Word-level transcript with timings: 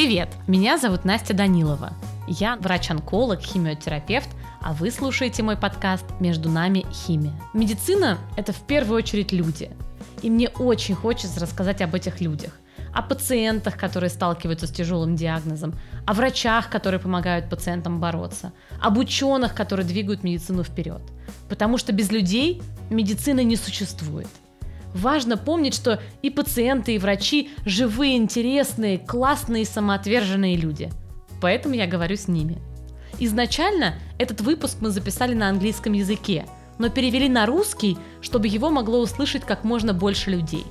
Привет! 0.00 0.30
Меня 0.46 0.78
зовут 0.78 1.04
Настя 1.04 1.34
Данилова. 1.34 1.92
Я 2.26 2.56
врач-онколог, 2.56 3.42
химиотерапевт, 3.42 4.30
а 4.62 4.72
вы 4.72 4.90
слушаете 4.90 5.42
мой 5.42 5.58
подкаст 5.58 6.06
«Между 6.20 6.48
нами 6.48 6.86
химия». 6.90 7.34
Медицина– 7.52 8.16
это 8.38 8.54
в 8.54 8.62
первую 8.62 8.96
очередь 8.96 9.30
люди. 9.30 9.70
И 10.22 10.30
мне 10.30 10.48
очень 10.48 10.94
хочется 10.94 11.38
рассказать 11.38 11.82
об 11.82 11.94
этих 11.94 12.22
людях. 12.22 12.58
О 12.94 13.02
пациентах, 13.02 13.76
которые 13.76 14.08
сталкиваются 14.08 14.66
с 14.66 14.70
тяжелым 14.70 15.16
диагнозом, 15.16 15.74
о 16.06 16.14
врачах, 16.14 16.70
которые 16.70 16.98
помогают 16.98 17.50
пациентам 17.50 18.00
бороться, 18.00 18.54
об 18.80 18.96
ученых, 18.96 19.54
которые 19.54 19.84
двигают 19.84 20.24
медицину 20.24 20.64
вперед. 20.64 21.02
Потому 21.50 21.76
что 21.76 21.92
без 21.92 22.10
людей 22.10 22.62
медицины 22.88 23.44
не 23.44 23.56
существует. 23.56 24.28
Важно 24.94 25.36
помнить, 25.36 25.74
что 25.74 26.00
и 26.22 26.30
пациенты, 26.30 26.94
и 26.94 26.98
врачи– 26.98 27.50
живые, 27.64 28.16
интересные, 28.16 28.98
классные, 28.98 29.64
самоотверженные 29.64 30.56
люди. 30.56 30.90
Поэтому 31.40 31.74
я 31.74 31.86
говорю 31.86 32.16
с 32.16 32.28
ними. 32.28 32.58
Изначально 33.18 33.94
этот 34.18 34.40
выпуск 34.40 34.78
мы 34.80 34.90
записали 34.90 35.34
на 35.34 35.48
английском 35.48 35.92
языке, 35.92 36.46
но 36.78 36.88
перевели 36.88 37.28
на 37.28 37.46
русский, 37.46 37.98
чтобы 38.20 38.48
его 38.48 38.70
могло 38.70 39.00
услышать 39.00 39.44
как 39.44 39.64
можно 39.64 39.92
больше 39.92 40.30
людей. 40.30 40.64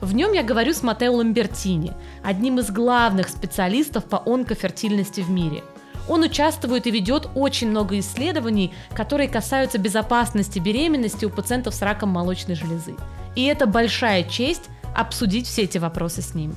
В 0.00 0.14
нем 0.14 0.32
я 0.32 0.42
говорю 0.42 0.74
с 0.74 0.82
Матео 0.82 1.14
Ламбертини, 1.14 1.92
одним 2.22 2.58
из 2.58 2.70
главных 2.70 3.28
специалистов 3.28 4.04
по 4.04 4.22
онкофертильности 4.26 5.20
в 5.20 5.30
мире– 5.30 5.62
он 6.08 6.22
участвует 6.22 6.86
и 6.86 6.90
ведет 6.90 7.28
очень 7.34 7.70
много 7.70 7.98
исследований, 7.98 8.72
которые 8.94 9.28
касаются 9.28 9.78
безопасности 9.78 10.58
беременности 10.58 11.24
у 11.24 11.30
пациентов 11.30 11.74
с 11.74 11.82
раком 11.82 12.10
молочной 12.10 12.56
железы. 12.56 12.94
И 13.34 13.44
это 13.44 13.66
большая 13.66 14.22
честь 14.24 14.70
обсудить 14.94 15.46
все 15.46 15.62
эти 15.62 15.78
вопросы 15.78 16.22
с 16.22 16.34
ним. 16.34 16.54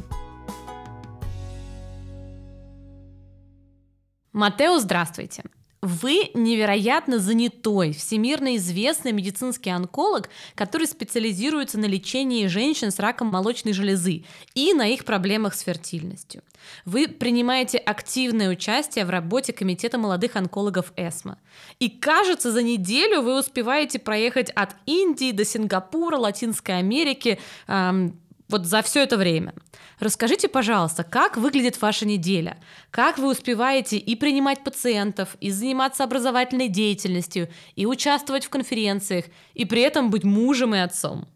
Матео, 4.32 4.78
здравствуйте. 4.80 5.44
Вы 5.82 6.32
невероятно 6.34 7.20
занятой, 7.20 7.94
всемирно 7.94 8.56
известный 8.56 9.12
медицинский 9.12 9.70
онколог, 9.70 10.30
который 10.56 10.88
специализируется 10.88 11.78
на 11.78 11.86
лечении 11.86 12.48
женщин 12.48 12.90
с 12.90 12.98
раком 12.98 13.28
молочной 13.28 13.74
железы 13.74 14.24
и 14.56 14.74
на 14.74 14.88
их 14.88 15.06
проблемах 15.06 15.54
с 15.54 15.62
фертильностью. 15.62 16.42
Вы 16.86 17.08
принимаете 17.08 17.78
активное 17.78 18.50
участие 18.50 19.06
в 19.06 19.12
работе 19.12 19.54
Комитета 19.54 20.00
молодых 20.00 20.36
онкологов 20.36 20.94
ЭСМА. 20.96 21.38
И 21.80 21.90
кажется, 21.90 22.52
за 22.52 22.64
неделю 22.64 23.22
вы 23.22 23.38
успеваете 23.38 24.00
проехать 24.00 24.50
от 24.50 24.76
Индии 24.88 25.32
до 25.32 25.46
Сингапура, 25.46 26.18
Латинской 26.18 26.80
Америки, 26.80 27.40
эм, 27.68 28.20
вот 28.50 28.66
за 28.66 28.82
все 28.82 29.04
это 29.04 29.18
время. 29.18 29.54
Расскажите, 30.00 30.48
пожалуйста, 30.48 31.04
как 31.04 31.38
выглядит 31.38 31.82
ваша 31.82 32.06
неделя? 32.06 32.58
Как 32.92 33.18
вы 33.18 33.32
успеваете 33.32 33.98
и 33.98 34.16
принимать 34.16 34.64
пациентов, 34.64 35.36
и 35.40 35.52
заниматься 35.52 36.04
образовательной 36.04 36.68
деятельностью, 36.68 37.50
и 37.76 37.86
участвовать 37.86 38.46
в 38.46 38.50
конференциях, 38.50 39.26
и 39.54 39.66
при 39.66 39.82
этом 39.82 40.10
быть 40.10 40.24
мужем 40.24 40.76
и 40.76 40.80
отцом? 40.80 41.28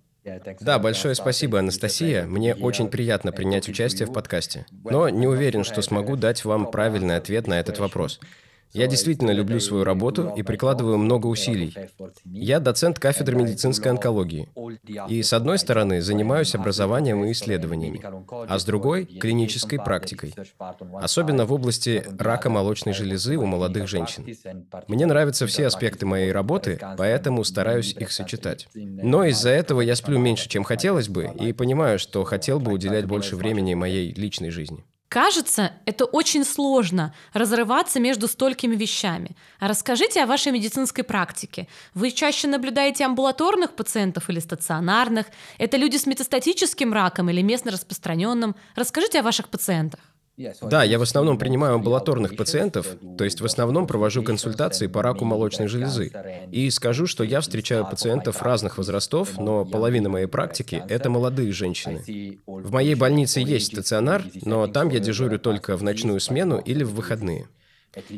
Да, 0.59 0.77
большое 0.77 1.15
спасибо, 1.15 1.59
Анастасия. 1.59 2.25
Мне 2.25 2.53
очень 2.53 2.89
приятно 2.89 3.31
принять 3.31 3.67
участие 3.67 4.07
в 4.07 4.13
подкасте. 4.13 4.67
Но 4.83 5.09
не 5.09 5.27
уверен, 5.27 5.63
что 5.63 5.81
смогу 5.81 6.15
дать 6.15 6.45
вам 6.45 6.69
правильный 6.69 7.17
ответ 7.17 7.47
на 7.47 7.59
этот 7.59 7.79
вопрос. 7.79 8.19
Я 8.73 8.87
действительно 8.87 9.31
люблю 9.31 9.59
свою 9.59 9.83
работу 9.83 10.33
и 10.35 10.43
прикладываю 10.43 10.97
много 10.97 11.27
усилий. 11.27 11.75
Я 12.25 12.59
доцент 12.59 12.99
кафедры 12.99 13.35
медицинской 13.35 13.91
онкологии. 13.91 14.49
И 15.09 15.21
с 15.21 15.33
одной 15.33 15.59
стороны 15.59 16.01
занимаюсь 16.01 16.55
образованием 16.55 17.25
и 17.25 17.31
исследованиями, 17.31 18.01
а 18.47 18.57
с 18.59 18.65
другой– 18.65 19.05
клинической 19.19 19.79
практикой. 19.79 20.33
Особенно 20.93 21.45
в 21.45 21.53
области 21.53 22.03
рака 22.17 22.49
молочной 22.49 22.93
железы 22.93 23.37
у 23.37 23.45
молодых 23.45 23.87
женщин. 23.87 24.25
Мне 24.87 25.05
нравятся 25.05 25.47
все 25.47 25.67
аспекты 25.67 26.05
моей 26.05 26.31
работы, 26.31 26.79
поэтому 26.97 27.43
стараюсь 27.43 27.93
их 27.93 28.11
сочетать. 28.11 28.67
Но 28.73 29.25
из-за 29.25 29.49
этого 29.49 29.81
я 29.81 29.95
сплю 29.95 30.17
меньше, 30.17 30.47
чем 30.47 30.63
хотелось 30.63 31.09
бы, 31.09 31.29
и 31.39 31.53
понимаю, 31.53 31.99
что 31.99 32.23
хотел 32.23 32.59
бы 32.59 32.71
уделять 32.71 33.05
больше 33.05 33.35
времени 33.35 33.73
моей 33.73 34.13
личной 34.13 34.49
жизни. 34.49 34.83
Кажется, 35.11 35.73
это 35.85 36.05
очень 36.05 36.45
сложно 36.45 37.13
разрываться 37.33 37.99
между 37.99 38.29
столькими 38.29 38.77
вещами. 38.77 39.35
А 39.59 39.67
расскажите 39.67 40.23
о 40.23 40.25
вашей 40.25 40.53
медицинской 40.53 41.03
практике. 41.03 41.67
Вы 41.93 42.11
чаще 42.11 42.47
наблюдаете 42.47 43.03
амбулаторных 43.03 43.75
пациентов 43.75 44.29
или 44.29 44.39
стационарных? 44.39 45.25
Это 45.57 45.75
люди 45.75 45.97
с 45.97 46.05
метастатическим 46.05 46.93
раком 46.93 47.29
или 47.29 47.41
местно 47.41 47.71
распространенным? 47.71 48.55
Расскажите 48.73 49.19
о 49.19 49.23
ваших 49.23 49.49
пациентах. 49.49 49.99
Да, 50.61 50.83
я 50.83 50.99
в 50.99 51.01
основном 51.01 51.37
принимаю 51.37 51.75
амбулаторных 51.75 52.35
пациентов, 52.35 52.87
то 53.17 53.23
есть 53.23 53.41
в 53.41 53.45
основном 53.45 53.87
провожу 53.87 54.23
консультации 54.23 54.87
по 54.87 55.01
раку 55.01 55.25
молочной 55.25 55.67
железы. 55.67 56.11
И 56.51 56.69
скажу, 56.69 57.07
что 57.07 57.23
я 57.23 57.41
встречаю 57.41 57.85
пациентов 57.85 58.41
разных 58.41 58.77
возрастов, 58.77 59.37
но 59.37 59.65
половина 59.65 60.09
моей 60.09 60.27
практики– 60.27 60.83
это 60.89 61.09
молодые 61.09 61.51
женщины. 61.51 62.39
В 62.45 62.71
моей 62.71 62.95
больнице 62.95 63.39
есть 63.39 63.67
стационар, 63.67 64.23
но 64.43 64.67
там 64.67 64.89
я 64.89 64.99
дежурю 64.99 65.39
только 65.39 65.77
в 65.77 65.83
ночную 65.83 66.19
смену 66.19 66.59
или 66.59 66.83
в 66.83 66.93
выходные. 66.93 67.47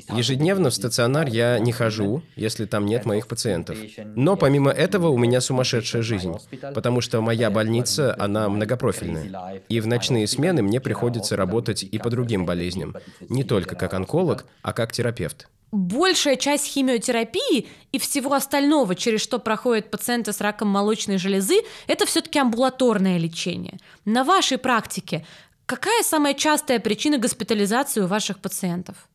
Ежедневно 0.09 0.69
в 0.69 0.73
стационар 0.73 1.27
я 1.27 1.57
не 1.57 1.71
хожу, 1.71 2.21
если 2.35 2.65
там 2.65 2.85
нет 2.85 3.05
моих 3.05 3.27
пациентов. 3.27 3.77
Но 4.15 4.35
помимо 4.35 4.69
этого 4.69 5.07
у 5.07 5.17
меня 5.17 5.41
сумасшедшая 5.41 6.03
жизнь, 6.03 6.35
потому 6.75 7.01
что 7.01 7.21
моя 7.21 7.49
больница, 7.49 8.15
она 8.19 8.49
многопрофильная. 8.49 9.61
И 9.69 9.79
в 9.79 9.87
ночные 9.87 10.27
смены 10.27 10.61
мне 10.61 10.79
приходится 10.79 11.35
работать 11.35 11.83
и 11.83 11.97
по 11.97 12.09
другим 12.09 12.45
болезням, 12.45 12.95
не 13.29 13.43
только 13.43 13.75
как 13.75 13.93
онколог, 13.93 14.45
а 14.61 14.73
как 14.73 14.91
терапевт 14.91 15.47
большая 15.73 16.35
часть 16.35 16.67
химиотерапии 16.67 17.67
и 17.91 17.97
всего 17.97 18.33
остального, 18.33 18.93
через 18.93 19.21
что 19.21 19.39
проходят 19.39 19.89
пациенты 19.89 20.31
с 20.31 20.39
раком 20.39 20.67
молочной 20.67 21.17
железы, 21.17 21.61
это 21.87 22.05
все-таки 22.05 22.37
амбулаторное 22.37 23.17
лечение. 23.17 23.79
На 24.05 24.23
вашей 24.23 24.59
практике 24.59 25.25
какая 25.65 26.03
самая 26.03 26.35
частая 26.35 26.79
причина 26.79 27.17
госпитализации 27.17 28.01
у 28.01 28.07
ваших 28.07 28.37
пациентов? 28.37 29.09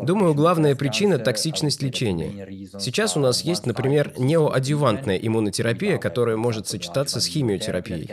Думаю, 0.00 0.34
главная 0.34 0.74
причина– 0.74 1.18
токсичность 1.20 1.80
лечения. 1.80 2.68
Сейчас 2.80 3.16
у 3.16 3.20
нас 3.20 3.42
есть, 3.42 3.64
например, 3.64 4.12
неоадъювантная 4.18 5.16
иммунотерапия, 5.16 5.98
которая 5.98 6.36
может 6.36 6.66
сочетаться 6.66 7.20
с 7.20 7.26
химиотерапией. 7.26 8.10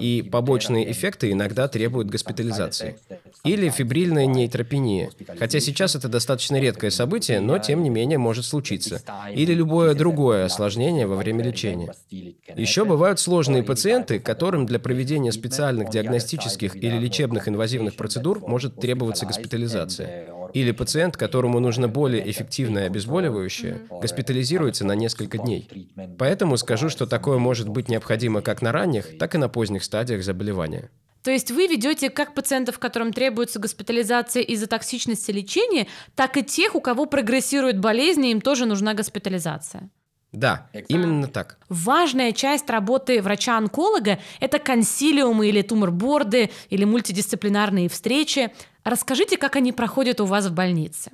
И 0.00 0.22
побочные 0.22 0.90
эффекты 0.90 1.30
иногда 1.30 1.68
требуют 1.68 2.10
госпитализации. 2.10 2.98
Или 3.44 3.68
фибрильная 3.68 4.26
нейтропения. 4.26 5.10
Хотя 5.38 5.60
сейчас 5.60 5.94
это 5.94 6.08
достаточно 6.08 6.56
редкое 6.56 6.90
событие, 6.90 7.38
но 7.40 7.58
тем 7.58 7.84
не 7.84 7.90
менее 7.90 8.18
может 8.18 8.44
случиться. 8.44 9.02
Или 9.32 9.54
любое 9.54 9.94
другое 9.94 10.46
осложнение 10.46 11.06
во 11.06 11.14
время 11.14 11.44
лечения. 11.44 11.94
Еще 12.10 12.84
бывают 12.84 13.20
сложные 13.20 13.62
пациенты, 13.62 14.18
которым 14.18 14.66
для 14.66 14.80
проведения 14.80 15.30
специальных 15.30 15.90
диагностических 15.90 16.74
или 16.74 16.98
лечебных 16.98 17.46
инвазивных 17.46 17.94
процедур 17.94 18.40
может 18.40 18.80
требоваться 18.80 19.26
госпитализация. 19.26 20.26
Или 20.54 20.70
пациент, 20.72 21.16
которому 21.16 21.60
нужно 21.60 21.88
более 21.88 22.30
эффективное 22.30 22.86
обезболивающее, 22.86 23.82
госпитализируется 23.90 24.84
на 24.84 24.92
несколько 24.92 25.38
дней. 25.38 25.90
Поэтому 26.18 26.56
скажу, 26.56 26.88
что 26.88 27.06
такое 27.06 27.38
может 27.38 27.68
быть 27.68 27.88
необходимо 27.88 28.42
как 28.42 28.62
на 28.62 28.72
ранних, 28.72 29.18
так 29.18 29.34
и 29.34 29.38
на 29.38 29.48
поздних 29.48 29.84
стадиях 29.84 30.22
заболевания. 30.22 30.90
То 31.22 31.30
есть 31.30 31.52
вы 31.52 31.68
ведете 31.68 32.10
как 32.10 32.34
пациентов, 32.34 32.78
которым 32.78 33.12
требуется 33.12 33.60
госпитализация 33.60 34.42
из-за 34.42 34.66
токсичности 34.66 35.30
лечения, 35.30 35.86
так 36.16 36.36
и 36.36 36.42
тех, 36.42 36.74
у 36.74 36.80
кого 36.80 37.06
прогрессирует 37.06 37.78
болезнь, 37.78 38.26
и 38.26 38.32
им 38.32 38.40
тоже 38.40 38.66
нужна 38.66 38.94
госпитализация. 38.94 39.88
Да, 40.32 40.68
именно 40.88 41.28
так. 41.28 41.58
Важная 41.68 42.32
часть 42.32 42.68
работы 42.70 43.20
врача-онколога– 43.20 44.18
это 44.40 44.58
консилиумы 44.58 45.48
или 45.48 45.60
туморборды, 45.60 46.50
или 46.70 46.84
мультидисциплинарные 46.84 47.90
встречи. 47.90 48.50
Расскажите, 48.84 49.36
как 49.36 49.56
они 49.56 49.72
проходят 49.72 50.20
у 50.20 50.26
вас 50.26 50.46
в 50.46 50.54
больнице. 50.54 51.10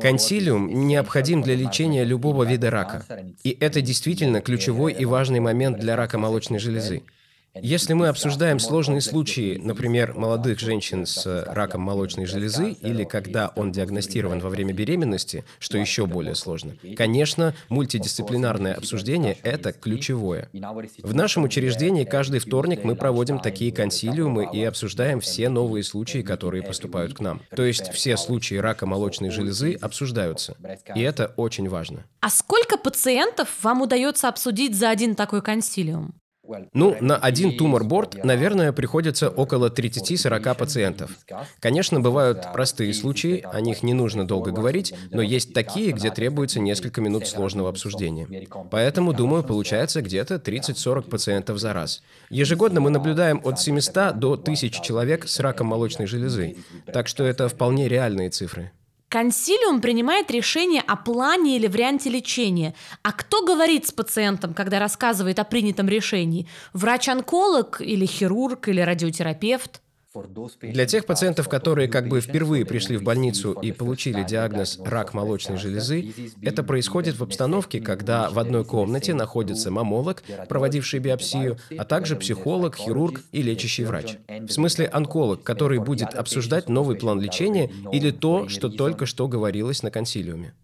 Консилиум 0.00 0.86
необходим 0.86 1.42
для 1.42 1.56
лечения 1.56 2.04
любого 2.04 2.44
вида 2.44 2.70
рака. 2.70 3.04
И 3.42 3.50
это 3.50 3.80
действительно 3.80 4.40
ключевой 4.40 4.92
и 4.92 5.04
важный 5.04 5.40
момент 5.40 5.78
для 5.78 5.96
рака 5.96 6.18
молочной 6.18 6.60
железы. 6.60 7.02
Если 7.62 7.92
мы 7.92 8.08
обсуждаем 8.08 8.58
сложные 8.58 9.00
случаи, 9.00 9.58
например, 9.62 10.14
молодых 10.14 10.58
женщин 10.58 11.06
с 11.06 11.44
раком 11.48 11.82
молочной 11.82 12.26
железы 12.26 12.72
или 12.72 13.04
когда 13.04 13.52
он 13.56 13.72
диагностирован 13.72 14.40
во 14.40 14.48
время 14.48 14.72
беременности, 14.72 15.44
что 15.58 15.78
еще 15.78 16.06
более 16.06 16.34
сложно, 16.34 16.76
конечно, 16.96 17.54
мультидисциплинарное 17.68 18.74
обсуждение– 18.74 19.38
это 19.42 19.72
ключевое. 19.72 20.48
В 21.02 21.14
нашем 21.14 21.44
учреждении 21.44 22.04
каждый 22.04 22.40
вторник 22.40 22.84
мы 22.84 22.96
проводим 22.96 23.38
такие 23.38 23.72
консилиумы 23.72 24.48
и 24.52 24.62
обсуждаем 24.64 25.20
все 25.20 25.48
новые 25.48 25.82
случаи, 25.82 26.22
которые 26.22 26.62
поступают 26.62 27.14
к 27.14 27.20
нам. 27.20 27.40
То 27.54 27.64
есть 27.64 27.92
все 27.92 28.16
случаи 28.16 28.56
рака 28.56 28.86
молочной 28.86 29.30
железы 29.30 29.74
обсуждаются. 29.80 30.56
И 30.94 31.00
это 31.00 31.32
очень 31.36 31.68
важно. 31.68 32.04
А 32.20 32.30
сколько 32.30 32.76
пациентов 32.76 33.48
вам 33.62 33.82
удается 33.82 34.28
обсудить 34.28 34.74
за 34.74 34.90
один 34.90 35.14
такой 35.14 35.42
консилиум? 35.42 36.14
Ну, 36.72 36.96
на 37.00 37.16
один 37.16 37.56
тумор-борт, 37.56 38.24
наверное, 38.24 38.72
приходится 38.72 39.28
около 39.28 39.68
30-40 39.68 40.54
пациентов. 40.56 41.10
Конечно, 41.60 42.00
бывают 42.00 42.52
простые 42.52 42.94
случаи, 42.94 43.44
о 43.52 43.60
них 43.60 43.82
не 43.82 43.94
нужно 43.94 44.26
долго 44.26 44.50
говорить, 44.50 44.94
но 45.10 45.22
есть 45.22 45.52
такие, 45.52 45.92
где 45.92 46.10
требуется 46.10 46.60
несколько 46.60 47.00
минут 47.00 47.26
сложного 47.26 47.68
обсуждения. 47.68 48.26
Поэтому, 48.70 49.12
думаю, 49.12 49.42
получается 49.42 50.02
где-то 50.02 50.36
30-40 50.36 51.08
пациентов 51.08 51.58
за 51.58 51.72
раз. 51.72 52.02
Ежегодно 52.30 52.80
мы 52.80 52.90
наблюдаем 52.90 53.40
от 53.44 53.60
700 53.60 54.18
до 54.18 54.32
1000 54.32 54.82
человек 54.82 55.28
с 55.28 55.40
раком 55.40 55.68
молочной 55.68 56.06
железы, 56.06 56.56
так 56.92 57.08
что 57.08 57.24
это 57.24 57.48
вполне 57.48 57.88
реальные 57.88 58.30
цифры. 58.30 58.72
Консилиум 59.16 59.80
принимает 59.80 60.30
решение 60.30 60.82
о 60.86 60.94
плане 60.94 61.56
или 61.56 61.68
варианте 61.68 62.10
лечения. 62.10 62.74
А 63.02 63.12
кто 63.12 63.42
говорит 63.42 63.86
с 63.86 63.90
пациентом, 63.90 64.52
когда 64.52 64.78
рассказывает 64.78 65.38
о 65.38 65.44
принятом 65.44 65.88
решении? 65.88 66.46
Врач-онколог 66.74 67.80
или 67.80 68.04
хирург 68.04 68.68
или 68.68 68.82
радиотерапевт? 68.82 69.80
Для 70.62 70.86
тех 70.86 71.06
пациентов, 71.06 71.48
которые 71.48 71.88
как 71.88 72.08
бы 72.08 72.20
впервые 72.20 72.64
пришли 72.64 72.96
в 72.96 73.02
больницу 73.02 73.52
и 73.52 73.72
получили 73.72 74.22
диагноз 74.22 74.78
рак 74.84 75.14
молочной 75.14 75.58
железы, 75.58 76.12
это 76.42 76.62
происходит 76.62 77.18
в 77.18 77.22
обстановке, 77.22 77.80
когда 77.80 78.30
в 78.30 78.38
одной 78.38 78.64
комнате 78.64 79.14
находится 79.14 79.70
мамолог, 79.70 80.22
проводивший 80.48 81.00
биопсию, 81.00 81.58
а 81.76 81.84
также 81.84 82.16
психолог, 82.16 82.76
хирург 82.76 83.22
и 83.32 83.42
лечащий 83.42 83.84
врач. 83.84 84.16
В 84.28 84.50
смысле 84.50 84.86
онколог, 84.86 85.42
который 85.42 85.78
будет 85.78 86.14
обсуждать 86.14 86.68
новый 86.68 86.96
план 86.96 87.20
лечения 87.20 87.70
или 87.92 88.10
то, 88.10 88.48
что 88.48 88.68
только 88.68 89.06
что 89.06 89.28
говорилось 89.28 89.82
на 89.82 89.90
консилиуме. 89.90 90.54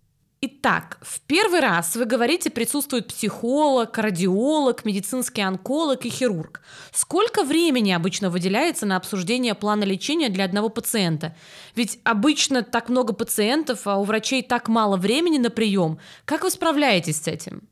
Итак, 0.45 0.99
в 1.03 1.21
первый 1.21 1.61
раз 1.61 1.95
вы 1.95 2.05
говорите, 2.05 2.51
присутствует 2.51 3.07
психолог, 3.07 3.93
кардиолог, 3.93 4.85
медицинский 4.85 5.41
онколог 5.41 6.05
и 6.05 6.11
хирург. 6.11 6.63
Сколько 6.91 7.45
времени 7.45 7.93
обычно 7.93 8.29
выделяется 8.29 8.85
на 8.85 8.97
обсуждение 8.97 9.55
плана 9.55 9.85
лечения 9.85 10.31
для 10.31 10.45
одного 10.45 10.69
пациента? 10.69 11.37
Ведь 11.77 12.01
обычно 12.03 12.65
так 12.65 12.89
много 12.89 13.13
пациентов, 13.13 13.87
а 13.87 13.99
у 13.99 14.03
врачей 14.03 14.43
так 14.43 14.67
мало 14.67 14.97
времени 14.97 15.39
на 15.39 15.51
прием. 15.51 16.01
Как 16.25 16.43
вы 16.43 16.51
справляетесь 16.51 17.23
с 17.23 17.29
этим? 17.29 17.69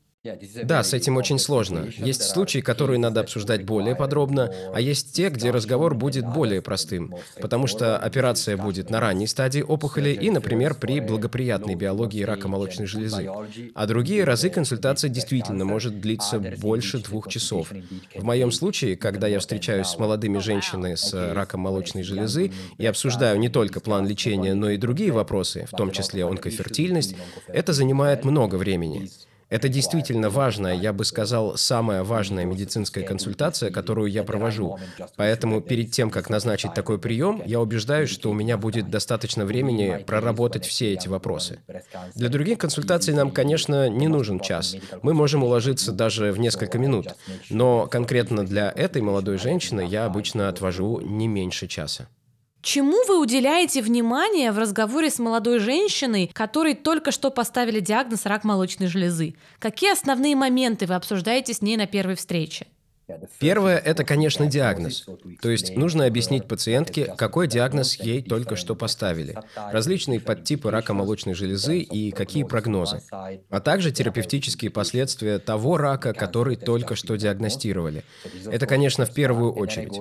Да, 0.64 0.82
с 0.82 0.92
этим 0.92 1.16
очень 1.16 1.38
сложно. 1.38 1.88
Есть 1.96 2.24
случаи, 2.24 2.58
которые 2.58 2.98
надо 2.98 3.20
обсуждать 3.20 3.64
более 3.64 3.96
подробно, 3.96 4.52
а 4.74 4.78
есть 4.78 5.14
те, 5.14 5.30
где 5.30 5.50
разговор 5.50 5.94
будет 5.94 6.26
более 6.26 6.60
простым, 6.60 7.14
потому 7.40 7.66
что 7.66 7.96
операция 7.96 8.58
будет 8.58 8.90
на 8.90 9.00
ранней 9.00 9.26
стадии 9.26 9.62
опухоли 9.62 10.10
и, 10.10 10.28
например, 10.28 10.74
при 10.74 11.00
благоприятной 11.00 11.74
биологии 11.74 12.22
рака 12.22 12.48
молочной 12.48 12.86
железы. 12.86 13.30
А 13.74 13.86
другие 13.86 14.24
разы 14.24 14.50
консультация 14.50 15.08
действительно 15.08 15.64
может 15.64 16.00
длиться 16.02 16.38
больше 16.38 16.98
двух 16.98 17.28
часов. 17.28 17.72
В 18.14 18.22
моем 18.22 18.52
случае, 18.52 18.98
когда 18.98 19.26
я 19.26 19.40
встречаюсь 19.40 19.86
с 19.86 19.98
молодыми 19.98 20.36
женщинами 20.36 20.96
с 20.96 21.32
раком 21.32 21.62
молочной 21.62 22.02
железы 22.02 22.52
и 22.76 22.84
обсуждаю 22.84 23.38
не 23.38 23.48
только 23.48 23.80
план 23.80 24.06
лечения, 24.06 24.52
но 24.52 24.68
и 24.68 24.76
другие 24.76 25.12
вопросы, 25.12 25.66
в 25.72 25.74
том 25.74 25.90
числе 25.90 26.26
онкофертильность, 26.26 27.16
это 27.48 27.72
занимает 27.72 28.26
много 28.26 28.56
времени. 28.56 29.08
Это 29.50 29.68
действительно 29.68 30.30
важная, 30.30 30.74
я 30.74 30.92
бы 30.92 31.04
сказал, 31.04 31.56
самая 31.56 32.04
важная 32.04 32.44
медицинская 32.44 33.04
консультация, 33.04 33.70
которую 33.70 34.10
я 34.10 34.22
провожу. 34.22 34.78
Поэтому 35.16 35.60
перед 35.60 35.90
тем, 35.90 36.08
как 36.10 36.30
назначить 36.30 36.72
такой 36.72 36.98
прием, 36.98 37.42
я 37.44 37.60
убеждаюсь, 37.60 38.10
что 38.10 38.30
у 38.30 38.32
меня 38.32 38.56
будет 38.56 38.90
достаточно 38.90 39.44
времени 39.44 40.04
проработать 40.06 40.64
все 40.64 40.92
эти 40.92 41.08
вопросы. 41.08 41.58
Для 42.14 42.28
других 42.28 42.58
консультаций 42.58 43.12
нам, 43.12 43.32
конечно, 43.32 43.88
не 43.88 44.06
нужен 44.06 44.38
час. 44.38 44.76
Мы 45.02 45.14
можем 45.14 45.42
уложиться 45.42 45.90
даже 45.90 46.30
в 46.30 46.38
несколько 46.38 46.78
минут. 46.78 47.08
Но 47.50 47.88
конкретно 47.88 48.46
для 48.46 48.70
этой 48.70 49.02
молодой 49.02 49.38
женщины 49.38 49.80
я 49.80 50.04
обычно 50.04 50.48
отвожу 50.48 51.00
не 51.00 51.26
меньше 51.26 51.66
часа. 51.66 52.08
Чему 52.62 52.96
вы 53.08 53.18
уделяете 53.18 53.80
внимание 53.80 54.52
в 54.52 54.58
разговоре 54.58 55.08
с 55.08 55.18
молодой 55.18 55.60
женщиной, 55.60 56.30
которой 56.34 56.74
только 56.74 57.10
что 57.10 57.30
поставили 57.30 57.80
диагноз 57.80 58.26
рак 58.26 58.44
молочной 58.44 58.88
железы? 58.88 59.34
Какие 59.58 59.92
основные 59.92 60.36
моменты 60.36 60.86
вы 60.86 60.94
обсуждаете 60.94 61.54
с 61.54 61.62
ней 61.62 61.78
на 61.78 61.86
первой 61.86 62.16
встрече? 62.16 62.66
Первое– 63.38 63.78
это, 63.84 64.04
конечно, 64.04 64.46
диагноз. 64.46 65.06
То 65.40 65.50
есть 65.50 65.76
нужно 65.76 66.06
объяснить 66.06 66.46
пациентке, 66.46 67.06
какой 67.16 67.48
диагноз 67.48 67.94
ей 67.94 68.22
только 68.22 68.56
что 68.56 68.74
поставили, 68.74 69.36
различные 69.56 70.20
подтипы 70.20 70.70
рака 70.70 70.94
молочной 70.94 71.34
железы 71.34 71.78
и 71.78 72.10
какие 72.10 72.44
прогнозы, 72.44 73.02
а 73.10 73.60
также 73.60 73.90
терапевтические 73.90 74.70
последствия 74.70 75.38
того 75.38 75.76
рака, 75.76 76.12
который 76.12 76.56
только 76.56 76.94
что 76.94 77.16
диагностировали. 77.16 78.04
Это, 78.50 78.66
конечно, 78.66 79.06
в 79.06 79.14
первую 79.14 79.52
очередь. 79.52 79.98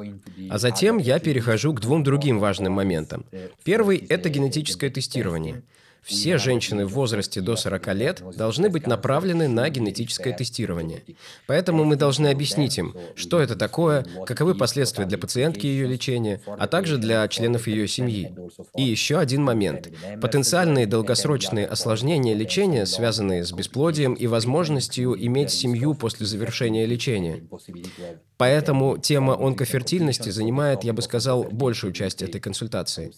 А 0.50 0.57
затем 0.57 0.97
я 0.97 1.19
перехожу 1.19 1.73
к 1.73 1.81
двум 1.81 2.03
другим 2.03 2.39
важным 2.39 2.73
моментам. 2.73 3.25
Первый– 3.63 3.97
это 4.09 4.29
генетическое 4.29 4.89
тестирование– 4.89 5.63
все 6.09 6.39
женщины 6.39 6.88
в 6.88 6.94
возрасте 6.94 7.39
до 7.39 7.56
40 7.56 7.94
лет 7.94 8.23
должны 8.35 8.69
быть 8.69 8.88
направлены 8.88 9.47
на 9.47 9.69
генетическое 9.69 10.33
тестирование. 10.33 11.03
Поэтому 11.45 11.83
мы 11.83 11.95
должны 11.95 12.27
объяснить 12.27 12.79
им, 12.79 12.95
что 13.15 13.39
это 13.39 13.56
такое, 13.56 14.03
каковы 14.25 14.56
последствия 14.56 15.06
для 15.06 15.19
пациентки 15.19 15.67
ее 15.67 15.85
лечения, 15.85 16.41
а 16.47 16.67
также 16.67 16.97
для 16.97 17.27
членов 17.27 17.67
ее 17.67 17.88
семьи. 17.88 18.35
И 18.75 18.81
еще 18.81 19.19
один 19.19 19.44
момент. 19.44 19.89
Потенциальные 20.19 20.88
долгосрочные 20.88 21.67
осложнения 21.67 22.33
лечения, 22.33 22.88
связанные 22.88 23.45
с 23.45 23.51
бесплодием 23.51 24.15
и 24.15 24.25
возможностью 24.25 25.15
иметь 25.25 25.51
семью 25.51 25.94
после 25.94 26.25
завершения 26.25 26.88
лечения. 26.88 27.44
Поэтому 28.39 28.97
тема 28.97 29.33
онкофертильности 29.38 30.30
занимает, 30.30 30.86
я 30.86 30.94
бы 30.94 31.01
сказал, 31.01 31.44
большую 31.44 31.91
часть 31.91 32.21
этой 32.21 32.39
консультации. 32.39 33.12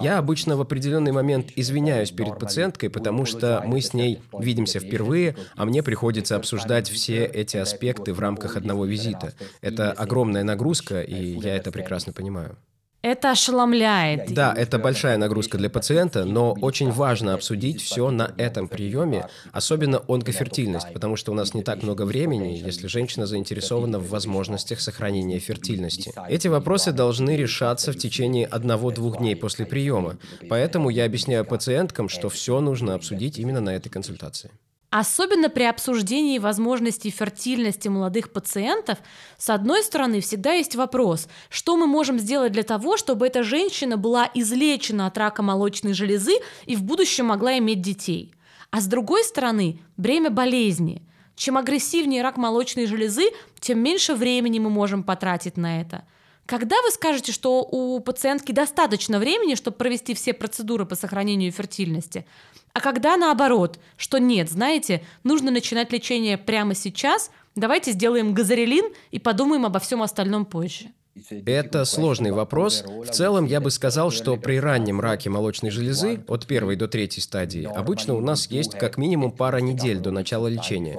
Я 0.00 0.16
обычно 0.16 0.56
в 0.56 0.62
определенный 0.62 1.12
момент 1.12 1.52
извиняюсь 1.56 2.10
перед 2.10 2.38
пациенткой, 2.38 2.88
потому 2.88 3.26
что 3.26 3.62
мы 3.66 3.82
с 3.82 3.92
ней 3.92 4.22
видимся 4.32 4.80
впервые, 4.80 5.36
а 5.56 5.66
мне 5.66 5.82
приходится 5.82 6.36
обсуждать 6.36 6.88
все 6.88 7.26
эти 7.26 7.58
аспекты 7.58 8.14
в 8.14 8.20
рамках 8.20 8.56
одного 8.56 8.86
визита. 8.86 9.34
Это 9.60 9.92
огромная 9.92 10.42
нагрузка, 10.42 11.02
и 11.02 11.38
я 11.38 11.54
это 11.54 11.70
прекрасно 11.70 12.14
понимаю. 12.14 12.56
Это 13.02 13.32
ошеломляет. 13.32 14.32
Да, 14.32 14.54
это 14.56 14.78
большая 14.78 15.16
нагрузка 15.16 15.58
для 15.58 15.68
пациента, 15.68 16.24
но 16.24 16.52
очень 16.52 16.92
важно 16.92 17.34
обсудить 17.34 17.82
все 17.82 18.12
на 18.12 18.32
этом 18.36 18.68
приеме, 18.68 19.26
особенно 19.50 20.02
онкофертильность, 20.06 20.92
потому 20.92 21.16
что 21.16 21.32
у 21.32 21.34
нас 21.34 21.52
не 21.52 21.64
так 21.64 21.82
много 21.82 22.02
времени, 22.02 22.62
если 22.64 22.86
женщина 22.86 23.26
заинтересована 23.26 23.98
в 23.98 24.08
возможностях 24.08 24.80
сохранения 24.80 25.40
фертильности. 25.40 26.12
Эти 26.28 26.46
вопросы 26.46 26.92
должны 26.92 27.36
решаться 27.36 27.92
в 27.92 27.96
течение 27.96 28.46
одного-двух 28.46 29.18
дней 29.18 29.34
после 29.34 29.66
приема, 29.66 30.16
поэтому 30.48 30.88
я 30.88 31.04
объясняю 31.04 31.44
пациенткам, 31.44 32.08
что 32.08 32.28
все 32.28 32.60
нужно 32.60 32.94
обсудить 32.94 33.36
именно 33.38 33.60
на 33.60 33.74
этой 33.74 33.88
консультации. 33.88 34.52
Особенно 34.94 35.48
при 35.48 35.62
обсуждении 35.62 36.38
возможностей 36.38 37.08
фертильности 37.08 37.88
молодых 37.88 38.30
пациентов, 38.30 38.98
с 39.38 39.48
одной 39.48 39.82
стороны, 39.82 40.20
всегда 40.20 40.52
есть 40.52 40.76
вопрос, 40.76 41.28
что 41.48 41.78
мы 41.78 41.86
можем 41.86 42.18
сделать 42.18 42.52
для 42.52 42.62
того, 42.62 42.98
чтобы 42.98 43.26
эта 43.26 43.42
женщина 43.42 43.96
была 43.96 44.30
излечена 44.34 45.06
от 45.06 45.16
рака 45.16 45.42
молочной 45.42 45.94
железы 45.94 46.34
и 46.66 46.76
в 46.76 46.82
будущем 46.82 47.28
могла 47.28 47.56
иметь 47.56 47.80
детей. 47.80 48.34
А 48.70 48.82
с 48.82 48.86
другой 48.86 49.24
стороны, 49.24 49.80
бремя 49.96 50.28
болезни. 50.28 51.00
Чем 51.36 51.56
агрессивнее 51.56 52.20
рак 52.20 52.36
молочной 52.36 52.84
железы, 52.84 53.30
тем 53.60 53.78
меньше 53.78 54.12
времени 54.14 54.58
мы 54.58 54.68
можем 54.68 55.04
потратить 55.04 55.56
на 55.56 55.80
это. 55.80 56.04
Когда 56.44 56.76
вы 56.82 56.90
скажете, 56.90 57.32
что 57.32 57.62
у 57.62 57.98
пациентки 58.00 58.52
достаточно 58.52 59.18
времени, 59.18 59.54
чтобы 59.54 59.78
провести 59.78 60.12
все 60.12 60.34
процедуры 60.34 60.84
по 60.84 60.96
сохранению 60.96 61.50
фертильности, 61.50 62.26
а 62.74 62.80
когда 62.80 63.16
наоборот, 63.16 63.78
что 63.96 64.18
нет, 64.18 64.50
знаете, 64.50 65.04
нужно 65.24 65.50
начинать 65.50 65.92
лечение 65.92 66.38
прямо 66.38 66.74
сейчас, 66.74 67.30
давайте 67.54 67.92
сделаем 67.92 68.34
газорелин 68.34 68.92
и 69.10 69.18
подумаем 69.18 69.66
обо 69.66 69.78
всем 69.78 70.02
остальном 70.02 70.46
позже. 70.46 70.90
Это 71.30 71.84
сложный 71.84 72.32
вопрос. 72.32 72.84
В 72.86 73.10
целом, 73.10 73.44
я 73.44 73.60
бы 73.60 73.70
сказал, 73.70 74.10
что 74.10 74.36
при 74.36 74.58
раннем 74.58 75.00
раке 75.00 75.28
молочной 75.28 75.70
железы, 75.70 76.24
от 76.26 76.46
первой 76.46 76.76
до 76.76 76.88
третьей 76.88 77.22
стадии, 77.22 77.64
обычно 77.64 78.14
у 78.14 78.20
нас 78.20 78.50
есть 78.50 78.78
как 78.78 78.96
минимум 78.96 79.30
пара 79.30 79.58
недель 79.58 79.98
до 79.98 80.10
начала 80.10 80.46
лечения. 80.46 80.98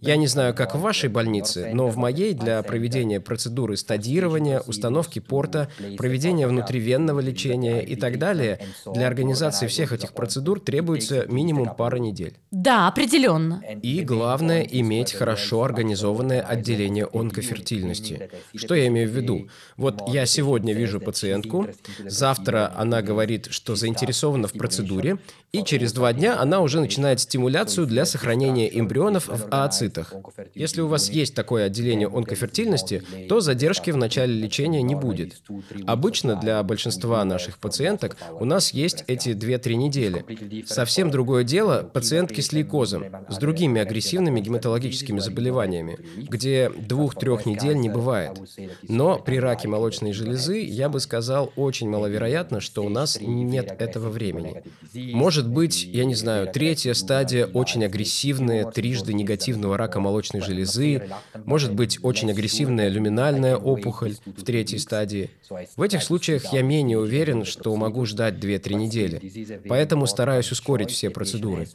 Я 0.00 0.16
не 0.16 0.26
знаю, 0.26 0.54
как 0.54 0.74
в 0.74 0.80
вашей 0.80 1.08
больнице, 1.08 1.70
но 1.72 1.88
в 1.88 1.96
моей 1.96 2.34
для 2.34 2.62
проведения 2.62 3.20
процедуры 3.20 3.76
стадирования, 3.76 4.60
установки 4.60 5.20
порта, 5.20 5.70
проведения 5.96 6.46
внутривенного 6.46 7.20
лечения 7.20 7.80
и 7.80 7.96
так 7.96 8.18
далее, 8.18 8.60
для 8.86 9.06
организации 9.06 9.66
всех 9.66 9.92
этих 9.92 10.12
процедур 10.12 10.60
требуется 10.60 11.24
минимум 11.28 11.74
пара 11.74 11.96
недель. 11.96 12.34
Да, 12.50 12.88
определенно. 12.88 13.62
И 13.82 14.02
главное, 14.02 14.62
иметь 14.62 15.12
хорошо 15.12 15.62
организованное 15.62 16.42
отделение 16.42 17.08
онкофертильности. 17.10 18.30
Что 18.54 18.74
я 18.74 18.86
имею 18.88 19.08
в 19.08 19.12
виду? 19.12 19.29
Виду. 19.34 19.48
Вот 19.76 20.02
я 20.08 20.26
сегодня 20.26 20.74
вижу 20.74 21.00
пациентку, 21.00 21.66
завтра 22.04 22.72
она 22.76 23.02
говорит, 23.02 23.48
что 23.50 23.76
заинтересована 23.76 24.48
в 24.48 24.52
процедуре, 24.52 25.18
и 25.52 25.64
через 25.64 25.92
два 25.92 26.12
дня 26.12 26.40
она 26.40 26.60
уже 26.60 26.80
начинает 26.80 27.20
стимуляцию 27.20 27.86
для 27.86 28.04
сохранения 28.04 28.68
эмбрионов 28.78 29.28
в 29.28 29.48
ооцитах. 29.50 30.14
Если 30.54 30.80
у 30.80 30.86
вас 30.86 31.10
есть 31.10 31.34
такое 31.34 31.66
отделение 31.66 32.08
онкофертильности, 32.08 33.02
то 33.28 33.40
задержки 33.40 33.90
в 33.90 33.96
начале 33.96 34.34
лечения 34.34 34.82
не 34.82 34.94
будет. 34.94 35.42
Обычно 35.86 36.36
для 36.36 36.62
большинства 36.62 37.24
наших 37.24 37.58
пациенток 37.58 38.16
у 38.38 38.44
нас 38.44 38.72
есть 38.72 39.04
эти 39.06 39.30
2-3 39.30 39.74
недели. 39.74 40.64
Совсем 40.66 41.10
другое 41.10 41.44
дело 41.44 41.82
пациентки 41.82 42.40
с 42.40 42.52
лейкозом, 42.52 43.06
с 43.28 43.36
другими 43.38 43.80
агрессивными 43.80 44.40
гематологическими 44.40 45.18
заболеваниями, 45.18 45.98
где 46.16 46.66
2-3 46.66 47.48
недель 47.48 47.76
не 47.76 47.88
бывает. 47.88 48.38
Но 48.82 49.18
при 49.20 49.36
раке 49.36 49.68
молочной 49.68 50.12
железы 50.12 50.60
я 50.60 50.88
бы 50.88 51.00
сказал 51.00 51.52
очень 51.56 51.88
маловероятно, 51.88 52.60
что 52.60 52.84
у 52.84 52.88
нас 52.88 53.18
нет 53.20 53.74
этого 53.80 54.08
времени. 54.08 54.62
Может 54.94 55.48
быть, 55.48 55.84
я 55.84 56.04
не 56.04 56.14
знаю, 56.14 56.48
третья 56.52 56.94
стадия 56.94 57.46
очень 57.46 57.84
агрессивная, 57.84 58.70
трижды 58.70 59.12
негативного 59.12 59.76
рака 59.76 60.00
молочной 60.00 60.42
железы, 60.42 61.08
может 61.44 61.74
быть, 61.74 61.98
очень 62.02 62.30
агрессивная 62.30 62.88
люминальная 62.88 63.56
опухоль 63.56 64.14
в 64.24 64.44
третьей 64.44 64.78
стадии. 64.78 65.30
В 65.76 65.82
этих 65.82 66.02
случаях 66.02 66.52
я 66.52 66.62
менее 66.62 66.98
уверен, 66.98 67.44
что 67.44 67.74
могу 67.74 68.06
ждать 68.06 68.34
2-3 68.34 68.74
недели, 68.74 69.60
поэтому 69.68 70.06
стараюсь 70.06 70.52
ускорить 70.52 70.90
все 70.90 71.10
процедуры. 71.10 71.68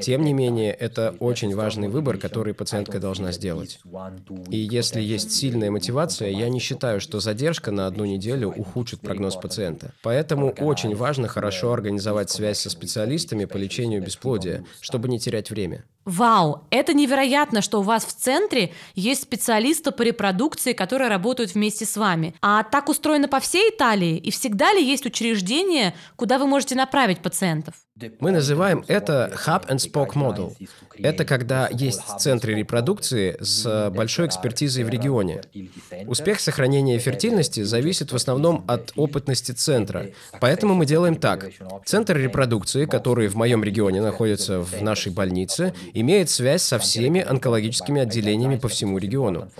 Тем 0.00 0.24
не 0.24 0.32
менее, 0.32 0.72
это 0.72 1.14
очень 1.20 1.54
важный 1.54 1.88
выбор, 1.88 2.16
который 2.16 2.54
пациентка 2.54 2.98
должна 2.98 3.32
сделать. 3.32 3.80
И 4.50 4.56
если 4.56 5.00
есть 5.00 5.32
сильная 5.32 5.70
мотивация, 5.70 6.30
я 6.30 6.48
не 6.48 6.58
считаю, 6.58 6.89
что 6.98 7.20
задержка 7.20 7.70
на 7.70 7.86
одну 7.86 8.04
неделю 8.04 8.48
ухудшит 8.48 9.00
прогноз 9.00 9.36
пациента. 9.36 9.92
Поэтому 10.02 10.50
очень 10.50 10.96
важно 10.96 11.28
хорошо 11.28 11.72
организовать 11.72 12.30
связь 12.30 12.58
со 12.58 12.70
специалистами 12.70 13.44
по 13.44 13.56
лечению 13.56 14.02
бесплодия, 14.02 14.64
чтобы 14.80 15.08
не 15.08 15.20
терять 15.20 15.50
время. 15.50 15.84
Вау, 16.10 16.64
это 16.70 16.92
невероятно, 16.92 17.62
что 17.62 17.78
у 17.78 17.82
вас 17.82 18.04
в 18.04 18.12
центре 18.12 18.72
есть 18.96 19.22
специалисты 19.22 19.92
по 19.92 20.02
репродукции, 20.02 20.72
которые 20.72 21.08
работают 21.08 21.54
вместе 21.54 21.86
с 21.86 21.96
вами. 21.96 22.34
А 22.42 22.64
так 22.64 22.88
устроено 22.88 23.28
по 23.28 23.38
всей 23.38 23.70
Италии? 23.70 24.16
И 24.16 24.32
всегда 24.32 24.72
ли 24.72 24.84
есть 24.84 25.06
учреждения, 25.06 25.94
куда 26.16 26.40
вы 26.40 26.48
можете 26.48 26.74
направить 26.74 27.20
пациентов? 27.20 27.74
Мы 28.18 28.30
называем 28.30 28.82
это 28.88 29.30
Hub 29.46 29.68
and 29.68 29.76
Spoke 29.76 30.14
Model. 30.14 30.56
Это 30.98 31.26
когда 31.26 31.68
есть 31.70 32.00
центры 32.18 32.54
репродукции 32.54 33.36
с 33.40 33.90
большой 33.90 34.26
экспертизой 34.26 34.84
в 34.84 34.88
регионе. 34.88 35.42
Успех 36.06 36.40
сохранения 36.40 36.98
фертильности 36.98 37.62
зависит 37.62 38.10
в 38.10 38.16
основном 38.16 38.64
от 38.66 38.92
опытности 38.96 39.52
центра. 39.52 40.06
Поэтому 40.40 40.74
мы 40.74 40.86
делаем 40.86 41.14
так. 41.16 41.50
Центр 41.84 42.16
репродукции, 42.16 42.86
который 42.86 43.28
в 43.28 43.34
моем 43.34 43.62
регионе 43.62 44.00
находится 44.00 44.60
в 44.60 44.82
нашей 44.82 45.12
больнице, 45.12 45.74
имеет 46.00 46.30
связь 46.30 46.62
со 46.62 46.78
всеми 46.78 47.20
онкологическими 47.20 48.02
отделениями 48.02 48.56
по 48.56 48.68
всему 48.68 48.98
региону. 48.98 49.50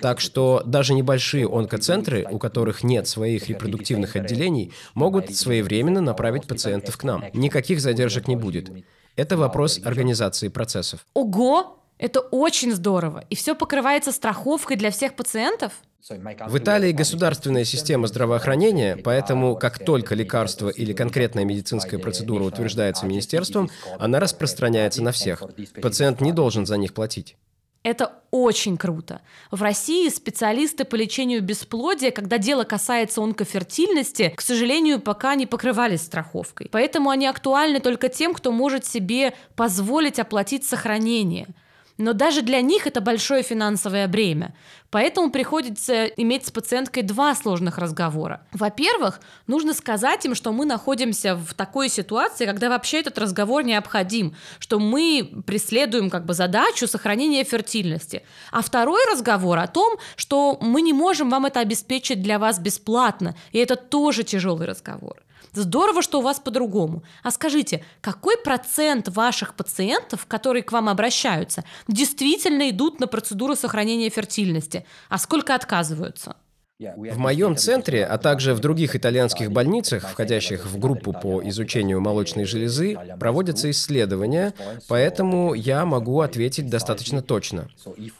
Так 0.00 0.20
что 0.20 0.62
даже 0.64 0.94
небольшие 0.94 1.46
онкоцентры, 1.46 2.26
у 2.30 2.38
которых 2.38 2.82
нет 2.82 3.06
своих 3.06 3.48
репродуктивных 3.48 4.16
отделений, 4.16 4.72
могут 4.94 5.34
своевременно 5.34 6.00
направить 6.00 6.46
пациентов 6.46 6.96
к 6.96 7.04
нам. 7.04 7.24
Никаких 7.32 7.80
задержек 7.80 8.28
не 8.28 8.36
будет. 8.36 8.70
Это 9.16 9.36
вопрос 9.36 9.80
организации 9.84 10.48
процессов. 10.48 11.06
Ого! 11.14 11.79
Это 12.00 12.20
очень 12.20 12.72
здорово. 12.72 13.24
И 13.28 13.34
все 13.34 13.54
покрывается 13.54 14.10
страховкой 14.10 14.78
для 14.78 14.90
всех 14.90 15.14
пациентов? 15.14 15.74
В 16.08 16.56
Италии 16.56 16.92
государственная 16.92 17.64
система 17.64 18.06
здравоохранения, 18.06 18.96
поэтому 18.96 19.54
как 19.54 19.78
только 19.78 20.14
лекарство 20.14 20.70
или 20.70 20.94
конкретная 20.94 21.44
медицинская 21.44 22.00
процедура 22.00 22.44
утверждается 22.44 23.04
министерством, 23.04 23.68
она 23.98 24.18
распространяется 24.18 25.02
на 25.02 25.12
всех. 25.12 25.42
Пациент 25.82 26.22
не 26.22 26.32
должен 26.32 26.64
за 26.64 26.78
них 26.78 26.94
платить. 26.94 27.36
Это 27.82 28.12
очень 28.30 28.78
круто. 28.78 29.20
В 29.50 29.60
России 29.60 30.08
специалисты 30.08 30.86
по 30.86 30.96
лечению 30.96 31.42
бесплодия, 31.42 32.10
когда 32.12 32.38
дело 32.38 32.64
касается 32.64 33.22
онкофертильности, 33.22 34.32
к 34.34 34.40
сожалению, 34.40 35.00
пока 35.00 35.34
не 35.34 35.46
покрывались 35.46 36.02
страховкой. 36.02 36.68
Поэтому 36.72 37.10
они 37.10 37.26
актуальны 37.26 37.80
только 37.80 38.08
тем, 38.08 38.32
кто 38.32 38.52
может 38.52 38.86
себе 38.86 39.34
позволить 39.54 40.18
оплатить 40.18 40.64
сохранение– 40.64 41.46
но 42.00 42.14
даже 42.14 42.42
для 42.42 42.60
них 42.62 42.86
это 42.86 43.00
большое 43.00 43.42
финансовое 43.42 44.08
бремя. 44.08 44.54
Поэтому 44.90 45.30
приходится 45.30 46.06
иметь 46.06 46.46
с 46.46 46.50
пациенткой 46.50 47.02
два 47.02 47.34
сложных 47.34 47.78
разговора. 47.78 48.42
Во-первых, 48.52 49.20
нужно 49.46 49.74
сказать 49.74 50.24
им, 50.24 50.34
что 50.34 50.52
мы 50.52 50.64
находимся 50.64 51.36
в 51.36 51.54
такой 51.54 51.88
ситуации, 51.88 52.46
когда 52.46 52.68
вообще 52.68 53.00
этот 53.00 53.18
разговор 53.18 53.62
необходим, 53.62 54.34
что 54.58 54.80
мы 54.80 55.42
преследуем 55.46 56.10
как 56.10 56.24
бы 56.24 56.34
задачу 56.34 56.88
сохранения 56.88 57.44
фертильности. 57.44 58.24
А 58.50 58.62
второй 58.62 59.00
разговор 59.12 59.58
о 59.58 59.66
том, 59.66 59.98
что 60.16 60.58
мы 60.60 60.82
не 60.82 60.92
можем 60.92 61.28
вам 61.30 61.46
это 61.46 61.60
обеспечить 61.60 62.22
для 62.22 62.38
вас 62.38 62.58
бесплатно, 62.58 63.36
и 63.52 63.58
это 63.58 63.76
тоже 63.76 64.24
тяжелый 64.24 64.66
разговор. 64.66 65.22
Здорово, 65.52 66.02
что 66.02 66.20
у 66.20 66.22
вас 66.22 66.38
по-другому. 66.38 67.02
А 67.22 67.30
скажите, 67.30 67.84
какой 68.00 68.36
процент 68.36 69.08
ваших 69.08 69.54
пациентов, 69.54 70.26
которые 70.26 70.62
к 70.62 70.72
вам 70.72 70.88
обращаются, 70.88 71.64
действительно 71.88 72.70
идут 72.70 73.00
на 73.00 73.06
процедуру 73.06 73.56
сохранения 73.56 74.10
фертильности, 74.10 74.84
а 75.08 75.18
сколько 75.18 75.54
отказываются? 75.54 76.36
В 76.80 77.18
моем 77.18 77.56
центре, 77.56 78.06
а 78.06 78.16
также 78.16 78.54
в 78.54 78.60
других 78.60 78.96
итальянских 78.96 79.52
больницах, 79.52 80.08
входящих 80.08 80.64
в 80.64 80.78
группу 80.78 81.12
по 81.12 81.46
изучению 81.46 82.00
молочной 82.00 82.46
железы, 82.46 82.96
проводятся 83.18 83.70
исследования, 83.70 84.54
поэтому 84.88 85.52
я 85.52 85.84
могу 85.84 86.20
ответить 86.20 86.70
достаточно 86.70 87.20
точно. 87.20 87.68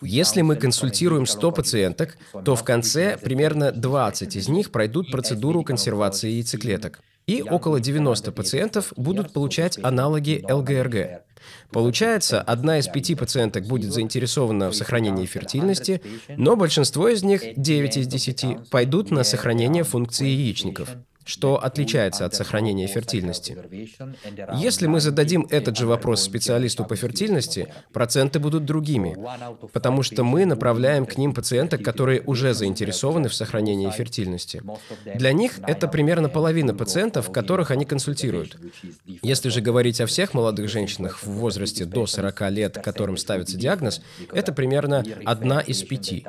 Если 0.03 0.43
мы 0.43 0.57
консультируем 0.57 1.25
100 1.25 1.53
пациенток, 1.53 2.19
то 2.45 2.55
в 2.55 2.63
конце 2.63 3.17
примерно 3.17 3.73
20 3.73 4.37
из 4.37 4.49
них 4.49 4.71
пройдут 4.71 5.11
процедуру 5.11 5.65
консервации 5.65 6.29
яйцеклеток 6.29 7.01
и 7.31 7.43
около 7.43 7.79
90 7.79 8.33
пациентов 8.33 8.93
будут 8.97 9.33
получать 9.33 9.79
аналоги 9.85 10.45
ЛГРГ. 10.51 11.23
Получается, 11.71 12.41
одна 12.43 12.79
из 12.79 12.89
пяти 12.89 13.15
пациенток 13.15 13.67
будет 13.67 13.93
заинтересована 13.93 14.71
в 14.71 14.75
сохранении 14.75 15.27
фертильности, 15.27 16.03
но 16.29 16.57
большинство 16.57 17.09
из 17.09 17.23
них, 17.23 17.43
9 17.57 17.97
из 17.99 18.07
10, 18.09 18.69
пойдут 18.71 19.13
на 19.13 19.23
сохранение 19.23 19.85
функции 19.85 20.27
яичников 20.27 20.89
что 21.25 21.63
отличается 21.63 22.25
от 22.25 22.35
сохранения 22.35 22.87
фертильности. 22.87 23.57
Если 24.55 24.87
мы 24.87 25.01
зададим 25.01 25.47
этот 25.51 25.77
же 25.77 25.87
вопрос 25.87 26.23
специалисту 26.23 26.85
по 26.85 26.97
фертильности, 26.97 27.73
проценты 27.93 28.39
будут 28.39 28.65
другими, 28.65 29.17
потому 29.73 30.03
что 30.03 30.25
мы 30.25 30.45
направляем 30.45 31.07
к 31.07 31.17
ним 31.17 31.35
пациенток, 31.35 31.83
которые 31.83 32.23
уже 32.23 32.55
заинтересованы 32.55 33.29
в 33.29 33.35
сохранении 33.35 33.91
фертильности. 33.91 34.63
Для 35.15 35.33
них 35.33 35.61
это 35.67 35.89
примерно 35.89 36.29
половина 36.29 36.75
пациентов, 36.75 37.31
которых 37.31 37.71
они 37.71 37.85
консультируют. 37.85 38.57
Если 39.23 39.49
же 39.51 39.61
говорить 39.61 40.01
о 40.01 40.07
всех 40.07 40.35
молодых 40.35 40.69
женщинах 40.69 41.23
в 41.23 41.27
возрасте 41.27 41.85
до 41.85 42.07
40 42.07 42.51
лет, 42.51 42.79
которым 42.83 43.17
ставится 43.17 43.57
диагноз, 43.57 44.01
это 44.33 44.53
примерно 44.53 45.05
одна 45.25 45.61
из 45.61 45.83
пяти. 45.83 46.25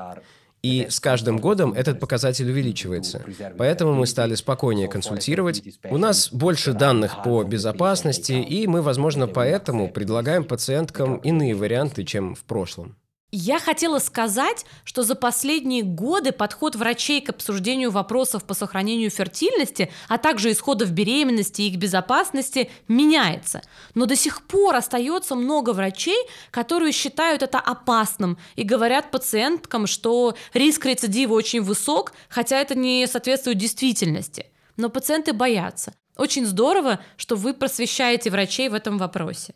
И 0.62 0.88
с 0.90 1.00
каждым 1.00 1.40
годом 1.40 1.74
этот 1.74 2.00
показатель 2.00 2.50
увеличивается. 2.50 3.26
Поэтому 3.58 3.94
мы 3.94 4.06
стали 4.06 4.36
спокойнее 4.36 4.88
консультировать. 4.88 5.64
У 5.90 5.98
нас 5.98 6.32
больше 6.32 6.74
данных 6.74 7.24
по 7.24 7.44
безопасности, 7.44 8.34
и 8.34 8.68
мы, 8.68 8.82
возможно, 8.82 9.28
поэтому 9.28 9.90
предлагаем 9.90 10.44
пациенткам 10.44 11.18
иные 11.18 11.56
варианты, 11.56 12.04
чем 12.04 12.36
в 12.36 12.44
прошлом. 12.44 12.96
Я 13.34 13.60
хотела 13.60 14.00
сказать, 14.00 14.66
что 14.84 15.04
за 15.04 15.16
последние 15.16 15.84
годы 15.84 16.34
подход 16.34 16.76
врачей 16.76 17.22
к 17.22 17.30
обсуждению 17.30 17.90
вопросов 17.90 18.44
по 18.44 18.54
сохранению 18.54 19.10
фертильности, 19.10 19.90
а 20.10 20.18
также 20.18 20.52
исходов 20.52 20.92
беременности 20.92 21.62
и 21.62 21.70
их 21.70 21.78
безопасности 21.78 22.70
меняется. 22.90 23.62
Но 23.96 24.06
до 24.06 24.18
сих 24.18 24.46
пор 24.46 24.76
остается 24.76 25.36
много 25.36 25.72
врачей, 25.72 26.18
которые 26.52 26.92
считают 26.92 27.42
это 27.42 27.58
опасным 27.58 28.38
и 28.58 28.64
говорят 28.64 29.12
пациенткам, 29.12 29.88
что 29.88 30.36
риск 30.54 30.86
рецидива 30.86 31.34
очень 31.34 31.62
высок, 31.62 32.12
хотя 32.28 32.60
это 32.60 32.76
не 32.76 33.08
соответствует 33.08 33.58
действительности. 33.58 34.48
Но 34.76 34.90
пациенты 34.90 35.32
боятся. 35.32 35.94
Очень 36.18 36.46
здорово, 36.46 37.00
что 37.16 37.38
вы 37.38 37.54
просвещаете 37.54 38.30
врачей 38.30 38.68
в 38.68 38.74
этом 38.74 38.98
вопросе. 38.98 39.54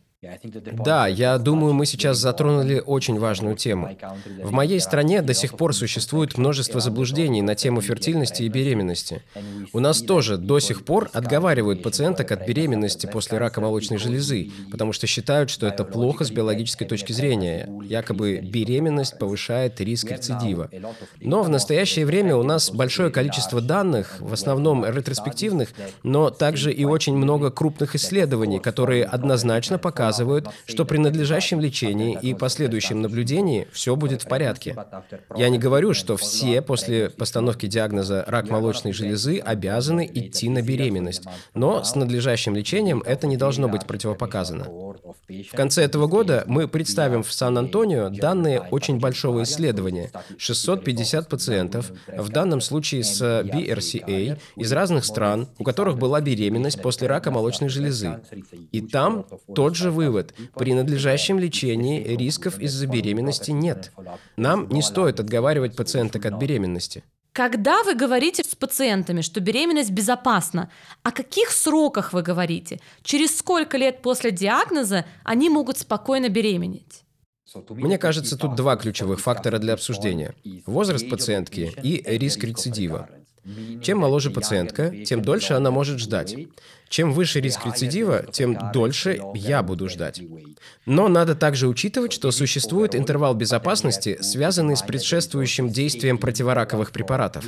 Да, 0.83 1.07
я 1.07 1.37
думаю, 1.37 1.73
мы 1.73 1.85
сейчас 1.85 2.17
затронули 2.17 2.81
очень 2.85 3.19
важную 3.19 3.55
тему. 3.55 3.95
В 4.41 4.51
моей 4.51 4.79
стране 4.79 5.21
до 5.21 5.33
сих 5.33 5.55
пор 5.55 5.75
существует 5.75 6.37
множество 6.37 6.79
заблуждений 6.79 7.41
на 7.41 7.55
тему 7.55 7.81
фертильности 7.81 8.43
и 8.43 8.49
беременности. 8.49 9.23
У 9.73 9.79
нас 9.79 10.01
тоже 10.01 10.37
до 10.37 10.59
сих 10.59 10.85
пор 10.85 11.09
отговаривают 11.13 11.83
пациенток 11.83 12.31
от 12.31 12.47
беременности 12.47 13.05
после 13.05 13.37
рака 13.37 13.61
молочной 13.61 13.99
железы, 13.99 14.51
потому 14.71 14.93
что 14.93 15.07
считают, 15.07 15.49
что 15.49 15.67
это 15.67 15.83
плохо 15.83 16.23
с 16.23 16.31
биологической 16.31 16.85
точки 16.85 17.11
зрения. 17.11 17.69
Якобы 17.83 18.37
беременность 18.37 19.19
повышает 19.19 19.79
риск 19.81 20.11
рецидива. 20.11 20.69
Но 21.19 21.43
в 21.43 21.49
настоящее 21.49 22.05
время 22.05 22.35
у 22.35 22.43
нас 22.43 22.71
большое 22.71 23.11
количество 23.11 23.61
данных, 23.61 24.17
в 24.19 24.33
основном 24.33 24.85
ретроспективных, 24.85 25.69
но 26.03 26.29
также 26.29 26.71
и 26.71 26.85
очень 26.85 27.15
много 27.15 27.51
крупных 27.51 27.95
исследований, 27.95 28.59
которые 28.59 29.05
однозначно 29.05 29.77
показывают, 29.77 30.04
показывают, 30.05 30.49
что 30.65 30.85
при 30.85 30.97
надлежащем 30.97 31.59
лечении 31.59 32.17
и 32.21 32.33
последующем 32.33 33.01
наблюдении 33.01 33.67
все 33.71 33.95
будет 33.95 34.21
в 34.21 34.27
порядке. 34.27 34.75
Я 35.35 35.49
не 35.49 35.57
говорю, 35.57 35.93
что 35.93 36.15
все 36.15 36.61
после 36.61 37.09
постановки 37.09 37.65
диагноза 37.65 38.23
рак 38.27 38.49
молочной 38.49 38.93
железы 38.93 39.39
обязаны 39.39 40.09
идти 40.13 40.49
на 40.49 40.61
беременность, 40.61 41.23
но 41.53 41.83
с 41.83 41.95
надлежащим 41.95 42.55
лечением 42.55 43.01
это 43.05 43.25
не 43.27 43.37
должно 43.37 43.67
быть 43.67 43.85
противопоказано. 43.85 44.65
В 45.27 45.55
конце 45.55 45.83
этого 45.83 46.07
года 46.07 46.43
мы 46.45 46.67
представим 46.67 47.23
в 47.23 47.33
Сан-Антонио 47.33 48.09
данные 48.09 48.61
очень 48.71 48.99
большого 48.99 49.43
исследования. 49.43 50.11
650 50.37 51.27
пациентов, 51.27 51.91
в 52.07 52.29
данном 52.29 52.61
случае 52.61 53.03
с 53.03 53.21
BRCA, 53.21 54.37
из 54.55 54.71
разных 54.71 55.05
стран, 55.05 55.47
у 55.57 55.63
которых 55.63 55.97
была 55.97 56.21
беременность 56.21 56.81
после 56.81 57.07
рака 57.07 57.31
молочной 57.31 57.69
железы. 57.69 58.19
И 58.71 58.81
там 58.81 59.25
тот 59.55 59.75
же 59.75 59.89
вывод. 59.95 60.35
При 60.55 60.73
надлежащем 60.73 61.39
лечении 61.39 62.03
рисков 62.15 62.59
из-за 62.59 62.85
беременности 62.85 63.51
нет. 63.51 63.91
Нам 64.37 64.69
не 64.69 64.81
стоит 64.81 65.19
отговаривать 65.19 65.75
пациенток 65.75 66.25
от 66.25 66.35
беременности. 66.35 67.03
Когда 67.35 67.83
вы 67.83 67.95
говорите 67.95 68.43
с 68.43 68.55
пациентами, 68.55 69.19
что 69.19 69.41
беременность 69.41 69.91
безопасна, 69.91 70.71
о 71.03 71.11
каких 71.11 71.51
сроках 71.51 72.13
вы 72.13 72.21
говорите? 72.21 72.79
Через 73.03 73.37
сколько 73.37 73.77
лет 73.77 74.01
после 74.01 74.31
диагноза 74.31 75.05
они 75.25 75.49
могут 75.49 75.77
спокойно 75.77 76.29
беременеть? 76.29 77.03
Мне 77.69 77.97
кажется, 77.97 78.37
тут 78.37 78.55
два 78.55 78.75
ключевых 78.77 79.19
фактора 79.19 79.59
для 79.59 79.73
обсуждения. 79.73 80.33
Возраст 80.65 81.09
пациентки 81.09 81.73
и 81.83 82.01
риск 82.17 82.43
рецидива. 82.43 83.09
Чем 83.81 83.99
моложе 83.99 84.31
пациентка, 84.31 84.91
тем 85.05 85.21
дольше 85.21 85.53
она 85.53 85.71
может 85.71 85.99
ждать. 85.99 86.35
Чем 86.89 87.13
выше 87.13 87.41
риск 87.41 87.65
рецидива, 87.65 88.25
тем 88.31 88.57
дольше 88.71 89.19
я 89.33 89.63
буду 89.63 89.89
ждать. 89.89 90.21
Но 90.85 91.07
надо 91.07 91.35
также 91.35 91.67
учитывать, 91.67 92.13
что 92.13 92.31
существует 92.31 92.95
интервал 92.95 93.33
безопасности, 93.33 94.17
связанный 94.21 94.77
с 94.77 94.81
предшествующим 94.81 95.69
действием 95.69 96.17
противораковых 96.17 96.91
препаратов. 96.91 97.45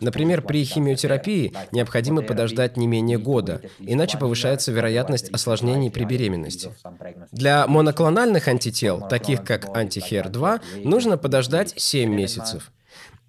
Например, 0.00 0.42
при 0.42 0.64
химиотерапии 0.64 1.52
необходимо 1.72 2.22
подождать 2.22 2.76
не 2.76 2.86
менее 2.86 3.18
года, 3.18 3.60
иначе 3.78 4.18
повышается 4.18 4.72
вероятность 4.72 5.30
осложнений 5.30 5.90
при 5.90 6.04
беременности. 6.04 6.74
Для 7.32 7.66
моноклональных 7.66 8.48
антител, 8.48 9.06
таких 9.08 9.44
как 9.44 9.66
антихер-2, 9.76 10.84
нужно 10.84 11.18
подождать 11.18 11.74
7 11.76 12.10
месяцев. 12.12 12.72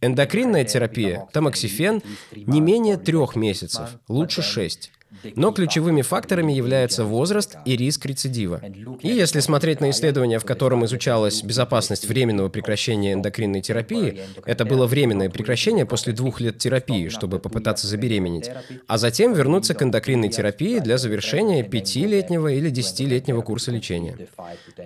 Эндокринная 0.01 0.65
терапия, 0.65 1.27
тамоксифен, 1.31 2.01
не 2.35 2.59
менее 2.59 2.97
трех 2.97 3.35
месяцев, 3.35 3.99
лучше 4.07 4.41
шесть. 4.41 4.91
Но 5.35 5.51
ключевыми 5.51 6.01
факторами 6.01 6.53
являются 6.53 7.03
возраст 7.03 7.57
и 7.65 7.75
риск 7.75 8.05
рецидива. 8.05 8.61
И 9.01 9.09
если 9.09 9.39
смотреть 9.39 9.81
на 9.81 9.89
исследование, 9.89 10.39
в 10.39 10.45
котором 10.45 10.85
изучалась 10.85 11.43
безопасность 11.43 12.07
временного 12.07 12.49
прекращения 12.49 13.13
эндокринной 13.13 13.61
терапии, 13.61 14.21
это 14.45 14.65
было 14.65 14.87
временное 14.87 15.29
прекращение 15.29 15.85
после 15.85 16.13
двух 16.13 16.39
лет 16.41 16.57
терапии, 16.57 17.09
чтобы 17.09 17.39
попытаться 17.39 17.87
забеременеть, 17.87 18.51
а 18.87 18.97
затем 18.97 19.33
вернуться 19.33 19.73
к 19.73 19.83
эндокринной 19.83 20.29
терапии 20.29 20.79
для 20.79 20.97
завершения 20.97 21.63
пятилетнего 21.63 22.47
или 22.47 22.69
десятилетнего 22.69 23.41
курса 23.41 23.71
лечения. 23.71 24.17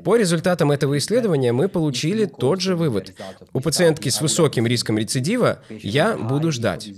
По 0.03 0.15
результатам 0.15 0.71
этого 0.71 0.97
исследования 0.97 1.51
мы 1.51 1.67
получили 1.67 2.25
тот 2.25 2.61
же 2.61 2.75
вывод. 2.75 3.13
У 3.53 3.59
пациентки 3.59 4.09
с 4.09 4.21
высоким 4.21 4.65
риском 4.67 4.97
рецидива 4.97 5.59
я 5.69 6.17
буду 6.17 6.51
ждать. 6.51 6.89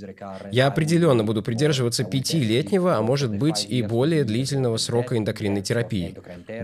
Я 0.52 0.68
определенно 0.68 1.24
буду 1.24 1.42
придерживаться 1.42 2.04
пятилетнего, 2.04 2.98
а 2.98 3.02
может 3.02 3.17
может 3.18 3.36
быть 3.36 3.66
и 3.68 3.82
более 3.82 4.24
длительного 4.24 4.78
срока 4.78 5.18
эндокринной 5.18 5.64
терапии. 5.64 6.16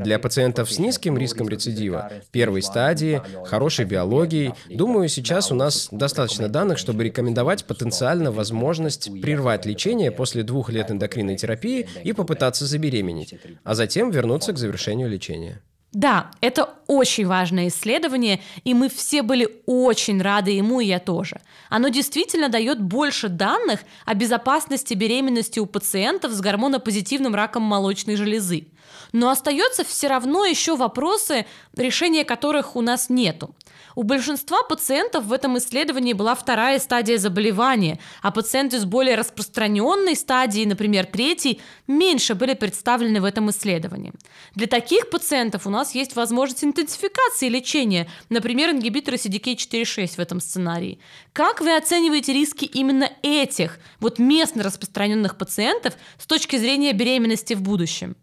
Для 0.01 0.19
пациентов 0.19 0.71
с 0.71 0.77
низким 0.77 1.17
риском 1.17 1.49
рецидива, 1.49 2.11
первой 2.31 2.61
стадии, 2.61 3.21
хорошей 3.45 3.85
биологией, 3.85 4.53
думаю, 4.69 5.09
сейчас 5.09 5.51
у 5.51 5.55
нас 5.55 5.87
достаточно 5.91 6.49
данных, 6.49 6.77
чтобы 6.77 7.03
рекомендовать 7.03 7.65
потенциально 7.65 8.31
возможность 8.31 9.09
прервать 9.21 9.65
лечение 9.65 10.11
после 10.11 10.43
двух 10.43 10.69
лет 10.69 10.91
эндокринной 10.91 11.37
терапии 11.37 11.87
и 12.03 12.13
попытаться 12.13 12.65
забеременеть, 12.67 13.33
а 13.63 13.73
затем 13.73 14.11
вернуться 14.11 14.53
к 14.53 14.59
завершению 14.59 15.09
лечения. 15.09 15.59
Да, 15.93 16.31
это 16.41 16.73
очень 16.87 17.27
важное 17.27 17.67
исследование, 17.67 18.41
и 18.63 18.73
мы 18.73 18.89
все 18.89 19.21
были 19.21 19.61
очень 19.67 20.19
рады 20.21 20.49
ему, 20.49 20.79
и 20.79 20.87
я 20.87 20.99
тоже. 20.99 21.39
Оно 21.69 21.89
действительно 21.89 22.49
дает 22.49 22.81
больше 22.81 23.29
данных 23.29 23.81
о 24.05 24.15
безопасности 24.15 24.95
беременности 24.95 25.59
у 25.59 25.67
пациентов 25.67 26.31
с 26.31 26.41
гормонопозитивным 26.41 27.35
раком 27.35 27.61
молочной 27.61 28.15
железы. 28.15 28.67
Но 29.11 29.29
остается 29.29 29.83
все 29.83 30.07
равно 30.07 30.45
еще 30.45 30.75
вопросы, 30.75 31.45
решения 31.75 32.25
которых 32.25 32.75
у 32.75 32.81
нас 32.81 33.09
нету. 33.09 33.55
У 33.95 34.03
большинства 34.03 34.63
пациентов 34.63 35.25
в 35.25 35.33
этом 35.33 35.57
исследовании 35.57 36.13
была 36.13 36.33
вторая 36.33 36.79
стадия 36.79 37.17
заболевания, 37.17 37.99
а 38.21 38.31
пациенты 38.31 38.79
с 38.79 38.85
более 38.85 39.15
распространенной 39.15 40.15
стадией, 40.15 40.65
например, 40.65 41.05
третьей, 41.05 41.61
меньше 41.87 42.33
были 42.33 42.55
представлены 42.55 43.21
в 43.21 43.25
этом 43.25 43.51
исследовании. 43.51 44.13
Для 44.55 44.67
таких 44.67 45.09
пациентов 45.09 45.67
у 45.67 45.69
нас 45.69 45.93
есть 45.93 46.15
возможность 46.15 46.63
интенсификации 46.63 47.49
лечения, 47.49 48.09
например, 48.29 48.71
ингибиторы 48.71 49.17
CDK4-6 49.17 50.15
в 50.15 50.19
этом 50.19 50.39
сценарии. 50.39 50.99
Как 51.31 51.61
вы 51.61 51.75
оцениваете 51.75 52.33
риски 52.33 52.65
именно 52.65 53.11
этих, 53.21 53.79
вот 53.99 54.17
местно 54.17 54.63
распространенных 54.63 55.37
пациентов 55.37 55.93
с 56.17 56.25
точки 56.25 56.55
зрения 56.55 56.93
беременности 56.93 57.53
в 57.53 57.61
будущем? 57.61 58.15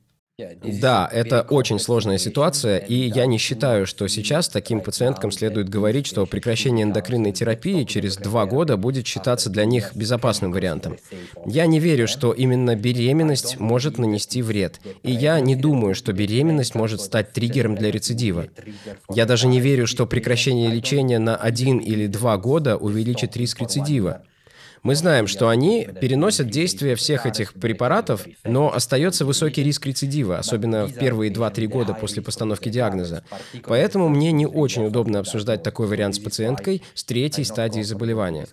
Да, 0.80 1.08
это 1.12 1.42
очень 1.42 1.78
сложная 1.78 2.18
ситуация, 2.18 2.78
и 2.78 2.94
я 2.94 3.26
не 3.26 3.38
считаю, 3.38 3.86
что 3.86 4.06
сейчас 4.08 4.48
таким 4.48 4.80
пациенткам 4.80 5.30
следует 5.30 5.68
говорить, 5.68 6.06
что 6.06 6.26
прекращение 6.26 6.84
эндокринной 6.84 7.32
терапии 7.32 7.84
через 7.84 8.16
два 8.16 8.46
года 8.46 8.76
будет 8.76 9.06
считаться 9.06 9.50
для 9.50 9.64
них 9.64 9.92
безопасным 9.94 10.52
вариантом. 10.52 10.96
Я 11.46 11.66
не 11.66 11.80
верю, 11.80 12.06
что 12.08 12.32
именно 12.32 12.76
беременность 12.76 13.58
может 13.58 13.98
нанести 13.98 14.42
вред, 14.42 14.80
и 15.02 15.12
я 15.12 15.40
не 15.40 15.56
думаю, 15.56 15.94
что 15.94 16.12
беременность 16.12 16.74
может 16.74 17.00
стать 17.00 17.32
триггером 17.32 17.74
для 17.74 17.90
рецидива. 17.90 18.46
Я 19.10 19.26
даже 19.26 19.48
не 19.48 19.60
верю, 19.60 19.86
что 19.86 20.06
прекращение 20.06 20.70
лечения 20.70 21.18
на 21.18 21.36
один 21.36 21.78
или 21.78 22.06
два 22.06 22.36
года 22.36 22.76
увеличит 22.76 23.36
риск 23.36 23.60
рецидива. 23.60 24.22
Мы 24.82 24.94
знаем, 24.94 25.26
что 25.26 25.50
они 25.50 25.86
переносят 26.00 26.48
действие 26.48 26.94
всех 26.94 27.26
этих 27.26 27.52
препаратов, 27.52 28.26
но 28.44 28.72
остается 28.72 29.26
высокий 29.26 29.62
риск 29.62 29.84
рецидива, 29.84 30.38
особенно 30.38 30.86
в 30.86 30.94
первые 30.94 31.30
2-3 31.30 31.66
года 31.66 31.92
после 31.92 32.22
постановки 32.22 32.70
диагноза. 32.70 33.22
Поэтому 33.64 34.08
мне 34.08 34.32
не 34.32 34.46
очень 34.46 34.86
удобно 34.86 35.18
обсуждать 35.18 35.62
такой 35.62 35.86
вариант 35.86 36.14
с 36.14 36.18
пациенткой 36.18 36.82
с 36.94 37.04
третьей 37.04 37.44
стадией 37.44 37.84
заболевания. 37.84 38.46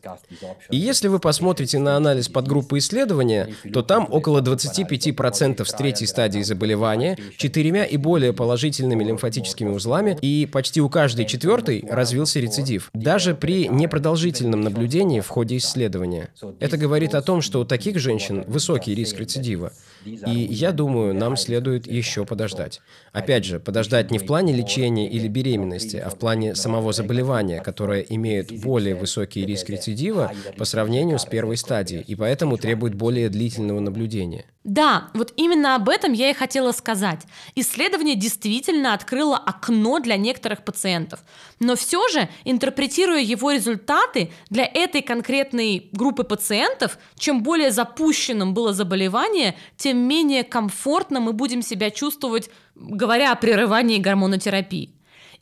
И 0.69 0.75
если 0.75 1.07
вы 1.07 1.19
посмотрите 1.19 1.79
на 1.79 1.95
анализ 1.95 2.27
подгруппы 2.27 2.79
исследования, 2.79 3.55
то 3.71 3.81
там 3.81 4.07
около 4.11 4.41
25% 4.41 5.63
с 5.63 5.73
третьей 5.73 6.07
стадии 6.07 6.41
заболевания, 6.41 7.17
четырьмя 7.37 7.85
и 7.85 7.95
более 7.95 8.33
положительными 8.33 9.03
лимфатическими 9.03 9.69
узлами, 9.69 10.17
и 10.21 10.45
почти 10.45 10.81
у 10.81 10.89
каждой 10.89 11.25
четвертой 11.25 11.85
развился 11.89 12.41
рецидив, 12.41 12.89
даже 12.93 13.33
при 13.33 13.69
непродолжительном 13.69 14.59
наблюдении 14.59 15.21
в 15.21 15.27
ходе 15.29 15.55
исследования 15.55 16.16
лечения. 16.17 16.57
Это 16.59 16.77
говорит 16.77 17.15
о 17.15 17.21
том, 17.21 17.41
что 17.41 17.61
у 17.61 17.65
таких 17.65 17.99
женщин 17.99 18.43
высокий 18.47 18.93
риск 18.95 19.17
рецидива. 19.19 19.73
И 20.05 20.31
я 20.31 20.71
думаю, 20.71 21.13
нам 21.13 21.37
следует 21.37 21.87
еще 21.87 22.25
подождать. 22.25 22.81
Опять 23.13 23.45
же, 23.45 23.59
подождать 23.59 24.11
не 24.11 24.19
в 24.19 24.25
плане 24.25 24.53
лечения 24.53 25.09
или 25.09 25.27
беременности, 25.27 25.97
а 25.97 26.09
в 26.09 26.17
плане 26.17 26.55
самого 26.55 26.93
заболевания, 26.93 27.61
которое 27.61 28.01
имеет 28.01 28.51
более 28.61 28.95
высокий 28.95 29.45
риск 29.45 29.69
рецидива 29.69 30.31
по 30.57 30.65
сравнению 30.65 31.19
с 31.19 31.25
первой 31.25 31.57
стадией, 31.57 32.01
и 32.01 32.15
поэтому 32.15 32.57
требует 32.57 32.95
более 32.95 33.29
длительного 33.29 33.79
наблюдения. 33.79 34.45
Да, 34.67 35.11
вот 35.13 35.31
именно 35.37 35.75
об 35.75 35.87
этом 35.87 36.11
я 36.11 36.29
и 36.29 36.33
хотела 36.33 36.73
сказать. 36.73 37.21
Исследование 37.55 38.15
действительно 38.15 38.93
открыло 38.93 39.37
окно 39.37 39.99
для 39.99 40.17
некоторых 40.17 40.65
пациентов. 40.65 41.21
Но 41.61 41.77
все 41.77 42.05
же, 42.09 42.27
интерпретируя 42.43 43.21
его 43.21 43.51
результаты 43.51 44.29
для 44.49 44.65
этой 44.65 45.01
конкретной 45.01 45.87
группы 45.93 46.25
пациентов, 46.25 46.97
чем 47.17 47.43
более 47.43 47.71
запущенным 47.71 48.53
было 48.53 48.73
заболевание, 48.73 49.55
тем 49.77 49.86
тем 49.87 49.99
менее 49.99 50.43
комфортно 50.43 51.21
мы 51.21 51.31
будем 51.31 51.61
себя 51.61 51.91
чувствовать, 51.91 52.49
говоря 52.75 53.31
о 53.31 53.37
прерывании 53.37 53.99
гормонотерапии. 53.99 54.93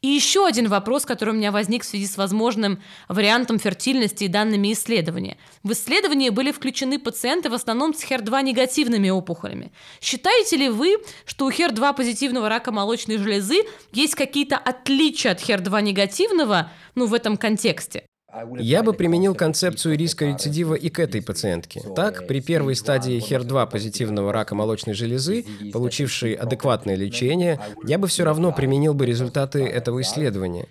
И 0.03 0.07
еще 0.07 0.45
один 0.45 0.67
вопрос, 0.67 1.03
который 1.03 1.31
у 1.31 1.37
меня 1.37 1.51
возник 1.51 1.81
в 1.81 1.87
связи 1.87 2.05
с 2.05 2.15
возможным 2.15 2.79
вариантом 3.09 3.57
фертильности 3.57 4.25
и 4.25 4.27
данными 4.27 4.71
исследования. 4.71 5.37
В 5.63 5.71
исследование 5.71 6.29
были 6.29 6.51
включены 6.51 6.99
пациенты 6.99 7.49
в 7.49 7.55
основном 7.55 7.95
с 7.95 8.03
HER2 8.03 8.43
негативными 8.43 9.09
опухолями. 9.09 9.71
Считаете 9.99 10.57
ли 10.57 10.69
вы, 10.69 10.97
что 11.25 11.45
у 11.45 11.49
HER2 11.49 11.95
позитивного 11.95 12.47
рака 12.47 12.71
молочной 12.71 13.17
железы 13.17 13.63
есть 13.93 14.13
какие-то 14.13 14.57
отличия 14.57 15.31
от 15.31 15.41
HER2 15.41 15.81
негативного 15.81 16.71
ну, 16.93 17.07
в 17.07 17.15
этом 17.15 17.35
контексте? 17.35 18.05
Я 18.59 18.83
бы 18.83 18.93
применил 18.93 19.35
концепцию 19.35 19.97
риска 19.97 20.25
рецидива 20.25 20.75
и 20.75 20.89
к 20.89 20.99
этой 20.99 21.21
пациентке. 21.21 21.81
Так, 21.95 22.27
при 22.27 22.41
первой 22.41 22.75
стадии 22.75 23.17
HER2 23.17 23.69
позитивного 23.69 24.33
рака 24.33 24.55
молочной 24.55 24.95
железы, 24.95 25.45
получившей 25.71 26.33
адекватное 26.33 26.95
лечение, 26.95 27.59
я 27.85 27.97
бы 27.97 28.07
все 28.07 28.23
равно 28.23 28.51
применил 28.51 28.93
бы 28.93 29.05
результаты 29.05 29.63
этого 29.65 30.01
исследования. 30.01 30.67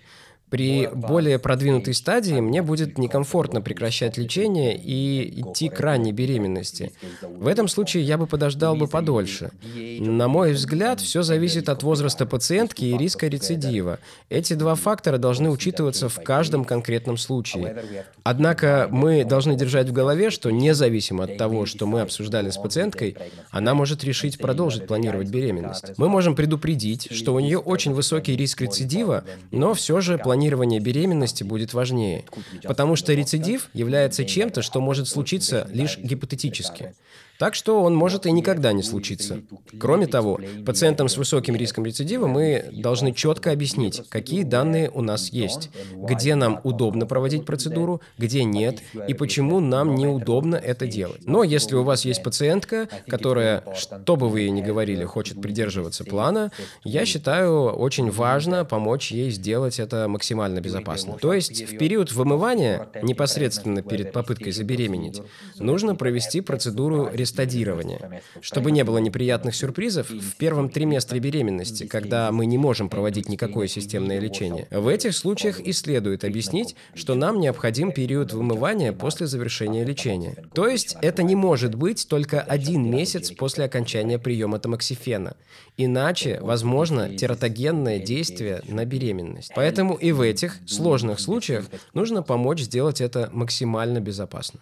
При 0.49 0.87
более 0.87 1.39
продвинутой 1.39 1.95
стадии 1.95 2.39
мне 2.39 2.61
будет 2.61 2.99
некомфортно 2.99 3.61
прекращать 3.61 4.17
лечение 4.17 4.77
и 4.77 5.41
идти 5.41 5.69
к 5.69 5.79
ранней 5.79 6.11
беременности. 6.11 6.91
В 7.23 7.47
этом 7.47 7.67
случае 7.67 8.03
я 8.03 8.17
бы 8.17 8.27
подождал 8.27 8.75
бы 8.75 8.87
подольше. 8.87 9.51
На 9.99 10.27
мой 10.27 10.53
взгляд, 10.53 11.01
все 11.01 11.23
зависит 11.23 11.67
от 11.67 11.81
возраста 11.81 12.27
пациентки 12.27 12.85
и 12.85 12.95
риска 12.95 13.27
рецидива. 13.27 13.97
Эти 14.29 14.53
два 14.53 14.75
фактора 14.75 15.17
должны 15.17 15.49
учитываться 15.49 16.09
в 16.09 16.21
каждом 16.21 16.63
конкретном 16.63 17.17
случае. 17.17 18.05
Однако 18.23 18.87
мы 18.91 19.25
должны 19.25 19.55
держать 19.55 19.89
в 19.89 19.93
голове, 19.93 20.29
что 20.29 20.51
независимо 20.51 21.23
от 21.23 21.37
того, 21.37 21.65
что 21.65 21.87
мы 21.87 22.01
обсуждали 22.01 22.51
с 22.51 22.57
пациенткой, 22.57 23.17
она 23.49 23.73
может 23.73 24.03
решить 24.03 24.37
продолжить 24.37 24.85
планировать 24.85 25.29
беременность. 25.29 25.97
Мы 25.97 26.07
можем 26.07 26.35
предупредить, 26.35 27.11
что 27.11 27.33
у 27.33 27.39
нее 27.39 27.57
очень 27.57 27.93
высокий 27.93 28.35
риск 28.35 28.61
рецидива, 28.61 29.23
но 29.51 29.73
все 29.73 30.01
же 30.01 30.19
планировать 30.19 30.34
планирование 30.35 30.81
беременности 30.81 31.43
будет 31.43 31.73
важнее, 31.73 32.25
потому 32.63 32.97
что 32.97 33.13
рецидив 33.13 33.69
является 33.73 34.25
чем-то, 34.25 34.61
что 34.61 34.81
может 34.81 35.07
случиться 35.07 35.65
лишь 35.71 35.97
гипотетически. 35.97 36.93
Так 37.39 37.55
что 37.55 37.81
он 37.81 37.95
может 37.95 38.25
и 38.25 38.31
никогда 38.31 38.71
не 38.73 38.83
случиться. 38.83 39.41
Кроме 39.79 40.07
того, 40.07 40.39
пациентам 40.65 41.09
с 41.09 41.17
высоким 41.17 41.55
риском 41.55 41.85
рецидива 41.85 42.27
мы 42.27 42.65
должны 42.71 43.13
четко 43.13 43.51
объяснить, 43.51 44.01
какие 44.09 44.43
данные 44.43 44.89
у 44.89 45.01
нас 45.01 45.29
есть, 45.29 45.69
где 45.93 46.35
нам 46.35 46.61
удобно 46.63 47.05
проводить 47.05 47.45
процедуру, 47.45 48.01
где 48.17 48.43
нет, 48.43 48.79
и 49.07 49.13
почему 49.13 49.59
нам 49.59 49.95
неудобно 49.95 50.55
это 50.55 50.87
делать. 50.87 51.25
Но 51.25 51.43
если 51.43 51.75
у 51.75 51.83
вас 51.83 52.05
есть 52.05 52.23
пациентка, 52.23 52.87
которая, 53.07 53.63
что 53.75 54.15
бы 54.15 54.29
вы 54.29 54.41
ей 54.41 54.49
ни 54.51 54.61
говорили, 54.61 55.03
хочет 55.03 55.41
придерживаться 55.41 56.03
плана, 56.03 56.51
я 56.83 57.05
считаю 57.05 57.69
очень 57.69 58.11
важно 58.11 58.65
помочь 58.65 59.11
ей 59.11 59.29
сделать 59.31 59.79
это 59.79 60.07
максимально 60.07 60.61
безопасно. 60.61 61.17
То 61.19 61.33
есть 61.33 61.69
в 61.69 61.77
период 61.77 62.11
вымывания, 62.11 62.87
непосредственно 63.01 63.81
перед 63.81 64.11
попыткой 64.11 64.51
забеременеть, 64.51 65.21
нужно 65.57 65.95
провести 65.95 66.41
процедуру 66.41 67.09
рестадирования. 67.25 68.21
Чтобы 68.39 68.71
не 68.71 68.83
было 68.83 68.99
неприятных 68.99 69.55
сюрпризов, 69.55 70.09
в 70.09 70.37
первом 70.37 70.69
триместре 70.69 71.19
беременности, 71.19 71.87
когда 71.87 72.31
мы 72.31 72.45
не 72.45 72.57
можем 72.57 72.87
проводить 72.87 73.29
никакое 73.29 73.67
системное 73.67 74.19
лечение, 74.19 74.67
в 74.69 74.87
этих 74.87 75.15
случаях 75.15 75.59
и 75.59 75.73
следует 75.73 76.23
объяснить, 76.23 76.75
что 76.93 77.15
нам 77.15 77.39
необходим 77.39 77.91
период 77.91 78.31
вымывания 78.33 78.93
после 78.93 79.25
завершения 79.25 79.83
лечения. 79.83 80.35
То 80.53 80.67
есть 80.67 80.95
это 81.01 81.23
не 81.23 81.35
может 81.35 81.75
быть 81.75 82.07
только 82.07 82.41
один 82.41 82.89
месяц 82.89 83.31
после 83.31 83.65
окончания 83.65 84.19
приема 84.19 84.59
тамоксифена. 84.59 85.35
Иначе 85.77 86.39
возможно 86.41 87.17
тератогенное 87.17 87.99
действие 87.99 88.61
на 88.67 88.85
беременность. 88.85 89.51
Поэтому 89.55 89.95
и 89.95 90.11
в 90.11 90.21
этих 90.21 90.57
сложных 90.67 91.19
случаях 91.19 91.65
нужно 91.93 92.21
помочь 92.21 92.61
сделать 92.61 93.01
это 93.01 93.29
максимально 93.33 93.99
безопасно. 93.99 94.59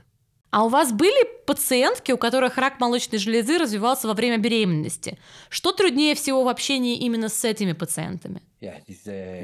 А 0.54 0.66
у 0.66 0.70
вас 0.70 0.92
были 0.92 1.28
пациентки, 1.46 2.12
у 2.12 2.18
которых 2.18 2.58
рак 2.58 2.80
молочной 2.80 3.20
железы 3.20 3.58
развивался 3.58 4.08
во 4.08 4.14
время 4.14 4.38
беременности? 4.38 5.18
Что 5.50 5.72
труднее 5.72 6.16
всего 6.16 6.44
в 6.44 6.48
общении 6.48 6.98
именно 6.98 7.30
с 7.30 7.44
этими 7.44 7.74
пациентами? 7.74 8.42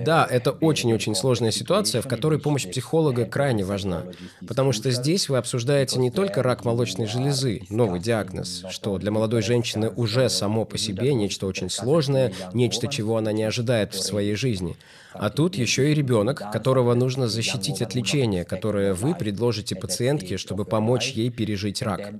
Да, 0.05 0.25
это 0.29 0.51
очень-очень 0.51 1.13
сложная 1.13 1.51
ситуация, 1.51 2.01
в 2.01 2.07
которой 2.07 2.39
помощь 2.39 2.67
психолога 2.67 3.25
крайне 3.25 3.65
важна, 3.65 4.05
потому 4.47 4.71
что 4.71 4.91
здесь 4.91 5.27
вы 5.27 5.37
обсуждаете 5.37 5.99
не 5.99 6.09
только 6.09 6.41
рак 6.41 6.63
молочной 6.63 7.07
железы, 7.07 7.63
новый 7.69 7.99
диагноз, 7.99 8.63
что 8.69 8.97
для 8.97 9.11
молодой 9.11 9.41
женщины 9.41 9.89
уже 9.89 10.29
само 10.29 10.63
по 10.65 10.77
себе 10.77 11.13
нечто 11.13 11.47
очень 11.47 11.69
сложное, 11.69 12.33
нечто, 12.53 12.87
чего 12.87 13.17
она 13.17 13.31
не 13.31 13.43
ожидает 13.43 13.93
в 13.93 14.01
своей 14.01 14.35
жизни, 14.35 14.77
а 15.13 15.29
тут 15.29 15.55
еще 15.55 15.91
и 15.91 15.95
ребенок, 15.95 16.43
которого 16.51 16.93
нужно 16.93 17.27
защитить 17.27 17.81
от 17.81 17.95
лечения, 17.95 18.45
которое 18.45 18.93
вы 18.93 19.15
предложите 19.15 19.75
пациентке, 19.75 20.37
чтобы 20.37 20.65
помочь 20.65 21.11
ей 21.11 21.29
пережить 21.29 21.81
рак. 21.97 22.13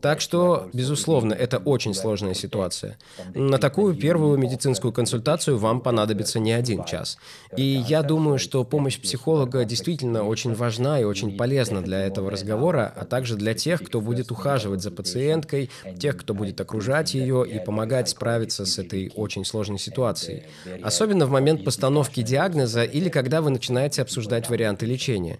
Так 0.00 0.20
что, 0.20 0.68
безусловно, 0.72 1.32
это 1.32 1.58
очень 1.58 1.94
сложная 1.94 2.34
ситуация. 2.34 2.98
На 3.34 3.58
такую 3.58 3.94
первую 3.94 4.38
медицинскую 4.38 4.92
консультацию 4.92 5.58
вам 5.58 5.80
понадобится 5.80 6.38
не 6.38 6.52
один 6.52 6.84
час. 6.84 7.18
И 7.56 7.62
я 7.62 8.02
думаю, 8.02 8.38
что 8.38 8.64
помощь 8.64 9.00
психолога 9.00 9.64
действительно 9.64 10.24
очень 10.24 10.54
важна 10.54 11.00
и 11.00 11.04
очень 11.04 11.36
полезна 11.36 11.82
для 11.82 12.00
этого 12.00 12.30
разговора, 12.30 12.92
а 12.94 13.04
также 13.04 13.36
для 13.36 13.54
тех, 13.54 13.82
кто 13.82 14.00
будет 14.00 14.30
ухаживать 14.30 14.82
за 14.82 14.90
пациенткой, 14.90 15.70
тех, 15.98 16.16
кто 16.16 16.34
будет 16.34 16.60
окружать 16.60 17.14
ее 17.14 17.46
и 17.48 17.58
помогать 17.58 18.08
справиться 18.08 18.66
с 18.66 18.78
этой 18.78 19.12
очень 19.14 19.44
сложной 19.44 19.78
ситуацией. 19.78 20.44
Особенно 20.82 21.26
в 21.26 21.30
момент 21.30 21.64
постановки 21.64 22.22
диагноза 22.22 22.84
или 22.84 23.08
когда 23.08 23.40
вы 23.42 23.50
начинаете 23.50 24.02
обсуждать 24.02 24.48
варианты 24.48 24.86
лечения. 24.86 25.38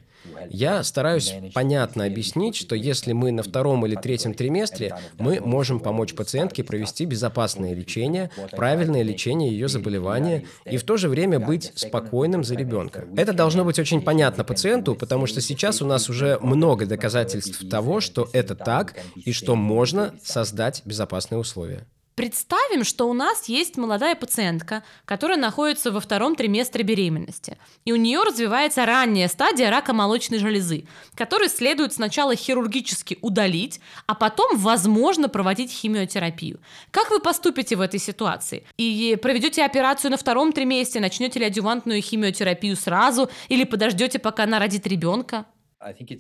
Я 0.50 0.82
стараюсь 0.82 1.34
понятно 1.54 2.04
объяснить, 2.04 2.56
что 2.56 2.74
если 2.74 3.12
мы 3.12 3.30
на 3.30 3.42
втором 3.42 3.57
или 3.86 3.94
третьем 3.94 4.34
триместре, 4.34 4.94
мы 5.18 5.40
можем 5.40 5.80
помочь 5.80 6.14
пациентке 6.14 6.64
провести 6.64 7.04
безопасное 7.04 7.74
лечение, 7.74 8.30
правильное 8.52 9.02
лечение 9.02 9.50
ее 9.50 9.68
заболевания 9.68 10.44
и 10.64 10.76
в 10.76 10.84
то 10.84 10.96
же 10.96 11.08
время 11.08 11.38
быть 11.40 11.72
спокойным 11.74 12.44
за 12.44 12.54
ребенка. 12.54 13.06
Это 13.16 13.32
должно 13.32 13.64
быть 13.64 13.78
очень 13.78 14.00
понятно 14.00 14.44
пациенту, 14.44 14.94
потому 14.94 15.26
что 15.26 15.40
сейчас 15.40 15.82
у 15.82 15.86
нас 15.86 16.08
уже 16.08 16.38
много 16.40 16.86
доказательств 16.86 17.68
того, 17.68 18.00
что 18.00 18.28
это 18.32 18.54
так 18.54 18.94
и 19.16 19.32
что 19.32 19.56
можно 19.56 20.14
создать 20.22 20.82
безопасные 20.84 21.38
условия. 21.38 21.86
Представим, 22.18 22.82
что 22.82 23.08
у 23.08 23.12
нас 23.12 23.48
есть 23.48 23.76
молодая 23.76 24.16
пациентка, 24.16 24.82
которая 25.04 25.38
находится 25.38 25.92
во 25.92 26.00
втором 26.00 26.34
триместре 26.34 26.82
беременности, 26.82 27.58
и 27.84 27.92
у 27.92 27.96
нее 27.96 28.24
развивается 28.24 28.84
ранняя 28.86 29.28
стадия 29.28 29.70
рака 29.70 29.92
молочной 29.92 30.40
железы, 30.40 30.88
который 31.14 31.48
следует 31.48 31.92
сначала 31.92 32.34
хирургически 32.34 33.18
удалить, 33.20 33.78
а 34.06 34.16
потом, 34.16 34.58
возможно, 34.58 35.28
проводить 35.28 35.70
химиотерапию. 35.70 36.58
Как 36.90 37.12
вы 37.12 37.20
поступите 37.20 37.76
в 37.76 37.80
этой 37.80 38.00
ситуации? 38.00 38.66
И 38.76 39.16
проведете 39.22 39.64
операцию 39.64 40.10
на 40.10 40.16
втором 40.16 40.52
триместре, 40.52 41.00
начнете 41.00 41.38
ли 41.38 41.46
адювантную 41.46 42.02
химиотерапию 42.02 42.74
сразу, 42.74 43.30
или 43.48 43.62
подождете, 43.62 44.18
пока 44.18 44.42
она 44.42 44.58
родит 44.58 44.88
ребенка? 44.88 45.46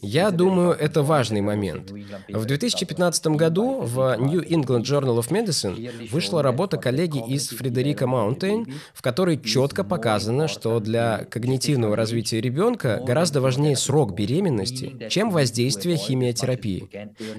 Я 0.02 0.30
думаю, 0.30 0.70
это 0.70 1.02
важный 1.02 1.40
момент. 1.40 1.90
В 2.28 2.44
2015 2.44 3.26
году 3.28 3.80
в 3.80 4.16
New 4.16 4.40
England 4.40 4.82
Journal 4.82 5.18
of 5.18 5.30
Medicine 5.30 6.08
вышла 6.12 6.44
работа 6.44 6.76
коллеги 6.76 7.20
из 7.28 7.48
Фредерика 7.48 8.06
Маунтейн, 8.06 8.72
в 8.94 9.02
которой 9.02 9.36
четко 9.40 9.82
показано, 9.82 10.46
что 10.46 10.78
для 10.78 11.24
когнитивного 11.24 11.96
развития 11.96 12.40
ребенка 12.40 13.02
гораздо 13.04 13.40
важнее 13.40 13.76
срок 13.76 14.14
беременности, 14.14 14.96
чем 15.08 15.30
воздействие 15.30 15.96
химиотерапии. 15.96 16.88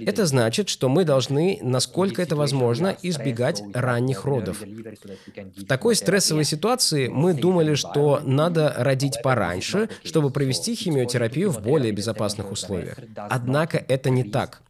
Это 0.06 0.26
значит, 0.26 0.68
что 0.68 0.90
мы 0.90 1.06
должны, 1.06 1.60
насколько 1.62 2.22
это 2.22 2.36
возможно, 2.36 2.98
избегать 3.02 3.64
ранних 3.74 4.26
родов. 4.26 4.62
В 4.62 5.66
такой 5.66 5.96
стрессовой 5.96 6.44
ситуации 6.44 7.08
мы 7.08 7.34
думали, 7.34 7.76
что 7.76 8.20
надо 8.26 8.74
родить 8.78 9.22
пораньше, 9.24 9.88
чтобы 10.04 10.32
провести 10.32 10.76
химиотерапию 10.76 11.50
в 11.52 11.62
более 11.62 11.94
безопасном 11.94 12.09
безопасных 12.10 12.52
условиях. 12.52 12.98
Однако 13.16 13.84
это 13.88 14.10
не 14.10 14.24
так. 14.24 14.62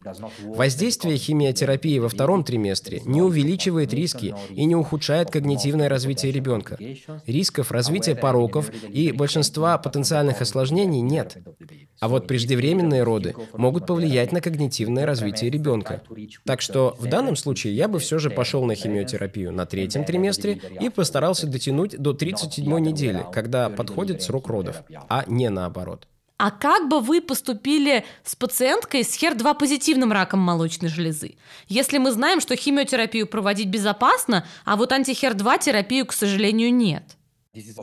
Воздействие 0.42 1.16
химиотерапии 1.16 1.98
во 1.98 2.08
втором 2.08 2.44
триместре 2.44 3.00
не 3.04 3.22
увеличивает 3.22 3.92
риски 3.92 4.34
и 4.50 4.64
не 4.64 4.76
ухудшает 4.76 5.30
когнитивное 5.30 5.88
развитие 5.88 6.32
ребенка. 6.32 6.78
Рисков 7.26 7.70
развития 7.70 8.14
пороков 8.14 8.70
и 8.88 9.12
большинства 9.12 9.78
потенциальных 9.78 10.40
осложнений 10.40 11.00
нет. 11.00 11.38
А 12.00 12.08
вот 12.08 12.26
преждевременные 12.26 13.02
роды 13.02 13.34
могут 13.54 13.86
повлиять 13.86 14.32
на 14.32 14.40
когнитивное 14.40 15.06
развитие 15.06 15.50
ребенка. 15.50 16.02
Так 16.44 16.60
что 16.60 16.96
в 16.98 17.06
данном 17.06 17.36
случае 17.36 17.74
я 17.74 17.88
бы 17.88 17.98
все 17.98 18.18
же 18.18 18.30
пошел 18.30 18.64
на 18.64 18.74
химиотерапию 18.74 19.52
на 19.52 19.66
третьем 19.66 20.04
триместре 20.04 20.60
и 20.80 20.88
постарался 20.88 21.46
дотянуть 21.46 21.98
до 21.98 22.12
37 22.12 22.78
недели, 22.78 23.24
когда 23.32 23.68
подходит 23.68 24.22
срок 24.22 24.48
родов, 24.48 24.82
а 25.08 25.24
не 25.26 25.50
наоборот. 25.50 26.06
А 26.42 26.50
как 26.50 26.88
бы 26.88 27.00
вы 27.00 27.20
поступили 27.20 28.02
с 28.24 28.34
пациенткой 28.34 29.04
с 29.04 29.22
HER2 29.22 29.58
позитивным 29.58 30.10
раком 30.10 30.40
молочной 30.40 30.88
железы? 30.88 31.34
Если 31.68 31.98
мы 31.98 32.12
знаем, 32.12 32.40
что 32.40 32.56
химиотерапию 32.56 33.26
проводить 33.26 33.68
безопасно, 33.68 34.46
а 34.64 34.76
вот 34.76 34.90
анти-HER2 34.90 35.58
терапию, 35.60 36.06
к 36.06 36.14
сожалению, 36.14 36.72
нет– 36.72 37.04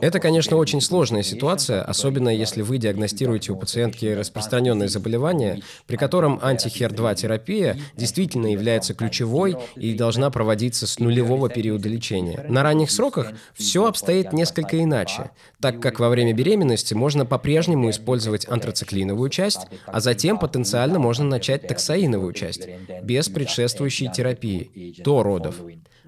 это, 0.00 0.18
конечно, 0.18 0.56
очень 0.56 0.80
сложная 0.80 1.22
ситуация, 1.22 1.82
особенно 1.82 2.30
если 2.30 2.62
вы 2.62 2.78
диагностируете 2.78 3.52
у 3.52 3.56
пациентки 3.56 4.06
распространенное 4.06 4.88
заболевание, 4.88 5.60
при 5.86 5.96
котором 5.96 6.40
антихер-2 6.42 7.14
терапия 7.16 7.76
действительно 7.94 8.46
является 8.46 8.94
ключевой 8.94 9.56
и 9.76 9.92
должна 9.92 10.30
проводиться 10.30 10.86
с 10.86 10.98
нулевого 10.98 11.50
периода 11.50 11.86
лечения. 11.86 12.46
На 12.48 12.62
ранних 12.62 12.90
сроках 12.90 13.32
все 13.52 13.84
обстоит 13.84 14.32
несколько 14.32 14.82
иначе, 14.82 15.32
так 15.60 15.80
как 15.80 16.00
во 16.00 16.08
время 16.08 16.32
беременности 16.32 16.94
можно 16.94 17.26
по-прежнему 17.26 17.90
использовать 17.90 18.48
антрациклиновую 18.48 19.28
часть, 19.28 19.66
а 19.84 20.00
затем 20.00 20.38
потенциально 20.38 20.98
можно 20.98 21.26
начать 21.26 21.68
токсаиновую 21.68 22.32
часть, 22.32 22.66
без 23.02 23.28
предшествующей 23.28 24.10
терапии, 24.10 24.94
до 25.02 25.22
родов 25.22 25.56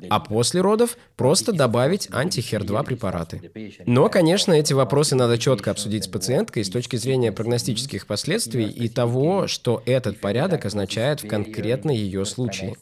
а 0.09 0.21
после 0.21 0.61
родов 0.61 0.97
просто 1.17 1.53
добавить 1.53 2.09
антихер-2 2.11 2.85
препараты. 2.85 3.51
Но, 3.87 4.09
конечно, 4.09 4.53
эти 4.53 4.73
вопросы 4.73 5.15
надо 5.15 5.39
четко 5.39 5.71
обсудить 5.71 6.05
с 6.05 6.09
пациенткой 6.09 6.65
с 6.65 6.71
точки 6.71 6.97
зрения 6.97 7.33
прогностических 7.33 8.07
последствий 8.07 8.69
и 8.69 8.89
того, 8.89 9.47
что 9.47 9.83
этот 9.87 10.21
порядок 10.21 10.65
означает 10.65 11.23
в 11.23 11.29
конкретно 11.29 11.91
ее 11.91 12.25
случае. 12.25 12.75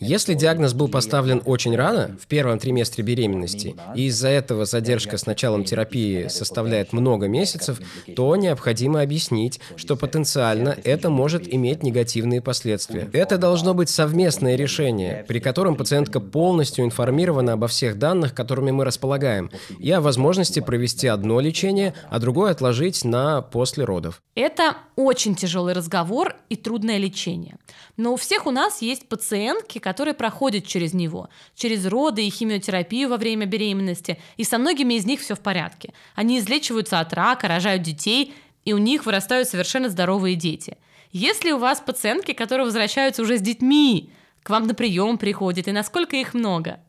Если 0.00 0.34
диагноз 0.34 0.74
был 0.74 0.86
поставлен 0.86 1.42
очень 1.44 1.74
рано, 1.74 2.16
в 2.22 2.28
первом 2.28 2.60
триместре 2.60 3.02
беременности, 3.02 3.74
и 3.96 4.06
из-за 4.06 4.28
этого 4.28 4.64
задержка 4.64 5.18
с 5.18 5.26
началом 5.26 5.64
терапии 5.64 6.28
составляет 6.28 6.92
много 6.92 7.26
месяцев, 7.26 7.80
то 8.14 8.36
необходимо 8.36 9.00
объяснить, 9.02 9.58
что 9.74 9.96
потенциально 9.96 10.76
это 10.84 11.10
может 11.10 11.52
иметь 11.52 11.82
негативные 11.82 12.40
последствия. 12.40 13.10
Это 13.12 13.38
должно 13.38 13.74
быть 13.74 13.88
совместное 13.88 14.54
решение, 14.54 15.24
при 15.26 15.40
котором 15.40 15.74
пациентка 15.74 16.20
полностью 16.20 16.84
информирована 16.84 17.54
обо 17.54 17.66
всех 17.66 17.98
данных, 17.98 18.34
которыми 18.34 18.70
мы 18.70 18.84
располагаем, 18.84 19.50
и 19.80 19.90
о 19.90 20.00
возможности 20.00 20.60
провести 20.60 21.08
одно 21.08 21.40
лечение, 21.40 21.92
а 22.08 22.20
другое 22.20 22.52
отложить 22.52 23.04
на 23.04 23.42
после 23.42 23.82
родов. 23.82 24.22
Это 24.36 24.76
очень 24.94 25.34
тяжелый 25.34 25.74
разговор 25.74 26.36
и 26.48 26.54
трудное 26.54 26.98
лечение. 26.98 27.56
Но 27.96 28.12
у 28.12 28.16
всех 28.16 28.46
у 28.46 28.52
нас 28.52 28.80
есть 28.80 29.08
пациентки, 29.08 29.80
которые 29.88 30.12
проходят 30.12 30.66
через 30.66 30.92
него, 30.92 31.30
через 31.54 31.86
роды 31.86 32.26
и 32.26 32.30
химиотерапию 32.30 33.08
во 33.08 33.16
время 33.16 33.46
беременности, 33.46 34.18
и 34.36 34.44
со 34.44 34.58
многими 34.58 34.94
из 34.94 35.06
них 35.06 35.18
все 35.20 35.34
в 35.34 35.40
порядке. 35.40 35.94
Они 36.14 36.38
излечиваются 36.38 37.00
от 37.00 37.14
рака, 37.14 37.48
рожают 37.48 37.82
детей, 37.82 38.34
и 38.66 38.74
у 38.74 38.78
них 38.78 39.06
вырастают 39.06 39.48
совершенно 39.48 39.88
здоровые 39.88 40.36
дети. 40.36 40.76
Если 41.10 41.52
у 41.52 41.58
вас 41.58 41.80
пациентки, 41.80 42.32
которые 42.34 42.66
возвращаются 42.66 43.22
уже 43.22 43.38
с 43.38 43.40
детьми, 43.40 44.12
к 44.42 44.50
вам 44.50 44.66
на 44.66 44.74
прием 44.74 45.16
приходят, 45.16 45.68
и 45.68 45.72
насколько 45.72 46.16
их 46.16 46.34
много– 46.34 46.80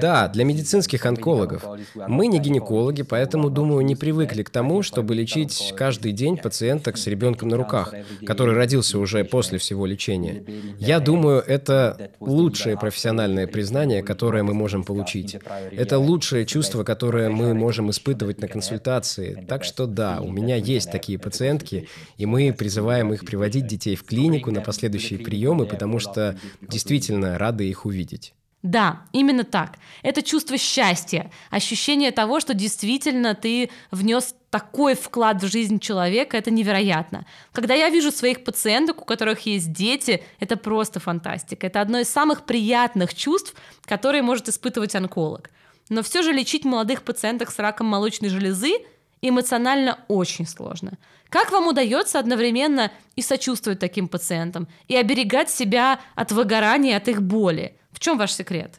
да, 0.00 0.28
для 0.28 0.44
медицинских 0.44 1.04
онкологов. 1.04 1.62
Мы 1.94 2.28
не 2.28 2.38
гинекологи, 2.38 3.02
поэтому, 3.02 3.50
думаю, 3.50 3.84
не 3.84 3.94
привыкли 3.94 4.42
к 4.42 4.48
тому, 4.48 4.82
чтобы 4.82 5.14
лечить 5.14 5.74
каждый 5.76 6.12
день 6.12 6.38
пациенток 6.38 6.96
с 6.96 7.06
ребенком 7.06 7.50
на 7.50 7.58
руках, 7.58 7.92
который 8.24 8.54
родился 8.54 8.98
уже 8.98 9.24
после 9.24 9.58
всего 9.58 9.84
лечения. 9.84 10.44
Я 10.78 10.98
думаю, 10.98 11.42
это 11.46 12.10
лучшее 12.20 12.78
профессиональное 12.78 13.46
признание, 13.46 14.02
которое 14.02 14.42
мы 14.42 14.54
можем 14.54 14.82
получить. 14.82 15.36
Это 15.72 15.98
лучшее 15.98 16.46
чувство, 16.46 16.82
которое 16.82 17.28
мы 17.28 17.52
можем 17.52 17.90
испытывать 17.90 18.40
на 18.40 18.48
консультации. 18.48 19.44
Так 19.46 19.62
что 19.62 19.86
да, 19.86 20.20
у 20.22 20.30
меня 20.30 20.56
есть 20.56 20.90
такие 20.90 21.18
пациентки, 21.18 21.86
и 22.16 22.24
мы 22.24 22.54
призываем 22.54 23.12
их 23.12 23.26
приводить 23.26 23.66
детей 23.66 23.94
в 23.94 24.04
клинику 24.04 24.50
на 24.50 24.62
последующие 24.62 25.18
приемы, 25.18 25.66
потому 25.66 25.98
что 25.98 26.38
действительно 26.62 27.36
рады 27.36 27.68
их 27.68 27.84
увидеть. 27.84 28.32
Да, 28.62 29.02
именно 29.12 29.44
так. 29.44 29.78
Это 30.02 30.20
чувство 30.20 30.58
счастья, 30.58 31.30
ощущение 31.50 32.10
того, 32.10 32.40
что 32.40 32.54
действительно 32.54 33.36
ты 33.36 33.70
внес 33.92 34.34
такой 34.50 34.94
вклад 34.94 35.40
в 35.40 35.46
жизнь 35.46 35.78
человека, 35.78 36.36
это 36.36 36.50
невероятно. 36.50 37.24
Когда 37.52 37.74
я 37.74 37.88
вижу 37.88 38.10
своих 38.10 38.42
пациенток, 38.42 39.02
у 39.02 39.04
которых 39.04 39.46
есть 39.46 39.72
дети, 39.72 40.24
это 40.40 40.56
просто 40.56 40.98
фантастика. 40.98 41.68
Это 41.68 41.80
одно 41.80 42.00
из 42.00 42.08
самых 42.08 42.46
приятных 42.46 43.14
чувств, 43.14 43.54
которые 43.84 44.22
может 44.22 44.48
испытывать 44.48 44.96
онколог. 44.96 45.50
Но 45.88 46.02
все 46.02 46.22
же 46.22 46.32
лечить 46.32 46.64
молодых 46.64 47.02
пациенток 47.02 47.50
с 47.50 47.58
раком 47.58 47.86
молочной 47.86 48.28
железы 48.28 48.72
эмоционально 49.22 50.00
очень 50.08 50.46
сложно. 50.46 50.98
Как 51.28 51.52
вам 51.52 51.68
удается 51.68 52.18
одновременно 52.18 52.90
и 53.14 53.22
сочувствовать 53.22 53.78
таким 53.78 54.08
пациентам, 54.08 54.66
и 54.88 54.96
оберегать 54.96 55.50
себя 55.50 56.00
от 56.14 56.32
выгорания, 56.32 56.96
от 56.96 57.08
их 57.08 57.22
боли? 57.22 57.76
В 57.98 58.00
чем 58.00 58.16
ваш 58.16 58.30
секрет? 58.32 58.78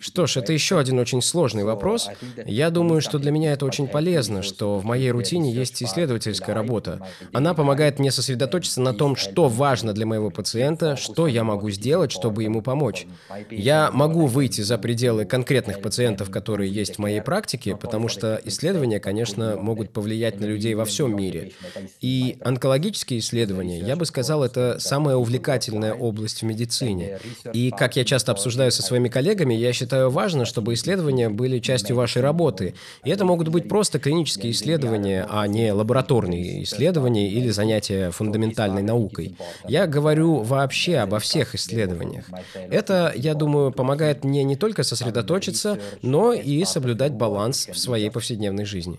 Что 0.00 0.26
ж, 0.26 0.38
это 0.38 0.52
еще 0.52 0.78
один 0.78 0.98
очень 0.98 1.22
сложный 1.22 1.62
вопрос. 1.62 2.10
Я 2.46 2.70
думаю, 2.70 3.00
что 3.00 3.20
для 3.20 3.30
меня 3.30 3.52
это 3.52 3.64
очень 3.64 3.86
полезно, 3.86 4.42
что 4.42 4.78
в 4.78 4.84
моей 4.84 5.12
рутине 5.12 5.52
есть 5.52 5.80
исследовательская 5.84 6.52
работа. 6.52 7.06
Она 7.32 7.54
помогает 7.54 8.00
мне 8.00 8.10
сосредоточиться 8.10 8.80
на 8.80 8.92
том, 8.92 9.14
что 9.14 9.46
важно 9.46 9.92
для 9.92 10.04
моего 10.04 10.30
пациента, 10.30 10.96
что 10.96 11.28
я 11.28 11.44
могу 11.44 11.70
сделать, 11.70 12.10
чтобы 12.10 12.42
ему 12.42 12.60
помочь. 12.60 13.06
Я 13.50 13.92
могу 13.92 14.26
выйти 14.26 14.62
за 14.62 14.78
пределы 14.78 15.24
конкретных 15.26 15.80
пациентов, 15.80 16.30
которые 16.30 16.72
есть 16.72 16.96
в 16.96 16.98
моей 16.98 17.20
практике, 17.20 17.76
потому 17.76 18.08
что 18.08 18.40
исследования, 18.44 18.98
конечно, 18.98 19.56
могут 19.56 19.90
повлиять 19.90 20.40
на 20.40 20.46
людей 20.46 20.74
во 20.74 20.84
всем 20.84 21.16
мире. 21.16 21.52
И 22.00 22.36
онкологические 22.40 23.20
исследования, 23.20 23.78
я 23.78 23.94
бы 23.94 24.06
сказал, 24.06 24.42
это 24.42 24.80
самая 24.80 25.14
увлекательная 25.14 25.94
область 25.94 26.42
в 26.42 26.44
медицине. 26.44 27.20
И, 27.52 27.70
как 27.70 27.94
я 27.94 28.04
часто 28.04 28.32
обсуждаю 28.32 28.72
со 28.72 28.82
своими 28.82 29.03
своими 29.04 29.08
коллегами, 29.08 29.54
я 29.54 29.72
считаю 29.72 30.10
важно, 30.10 30.44
чтобы 30.44 30.72
исследования 30.72 31.28
были 31.28 31.58
частью 31.58 31.96
вашей 31.96 32.22
работы. 32.22 32.74
И 33.04 33.10
это 33.10 33.24
могут 33.24 33.48
быть 33.48 33.68
просто 33.68 33.98
клинические 33.98 34.52
исследования, 34.52 35.26
а 35.28 35.46
не 35.46 35.72
лабораторные 35.72 36.62
исследования 36.62 37.28
или 37.28 37.50
занятия 37.50 38.10
фундаментальной 38.10 38.82
наукой. 38.82 39.36
Я 39.68 39.86
говорю 39.86 40.42
вообще 40.42 40.98
обо 40.98 41.18
всех 41.18 41.54
исследованиях. 41.54 42.24
Это, 42.70 43.12
я 43.16 43.34
думаю, 43.34 43.72
помогает 43.72 44.24
мне 44.24 44.44
не 44.44 44.56
только 44.56 44.82
сосредоточиться, 44.82 45.78
но 46.02 46.32
и 46.32 46.64
соблюдать 46.64 47.12
баланс 47.12 47.68
в 47.68 47.78
своей 47.78 48.10
повседневной 48.10 48.64
жизни. 48.64 48.98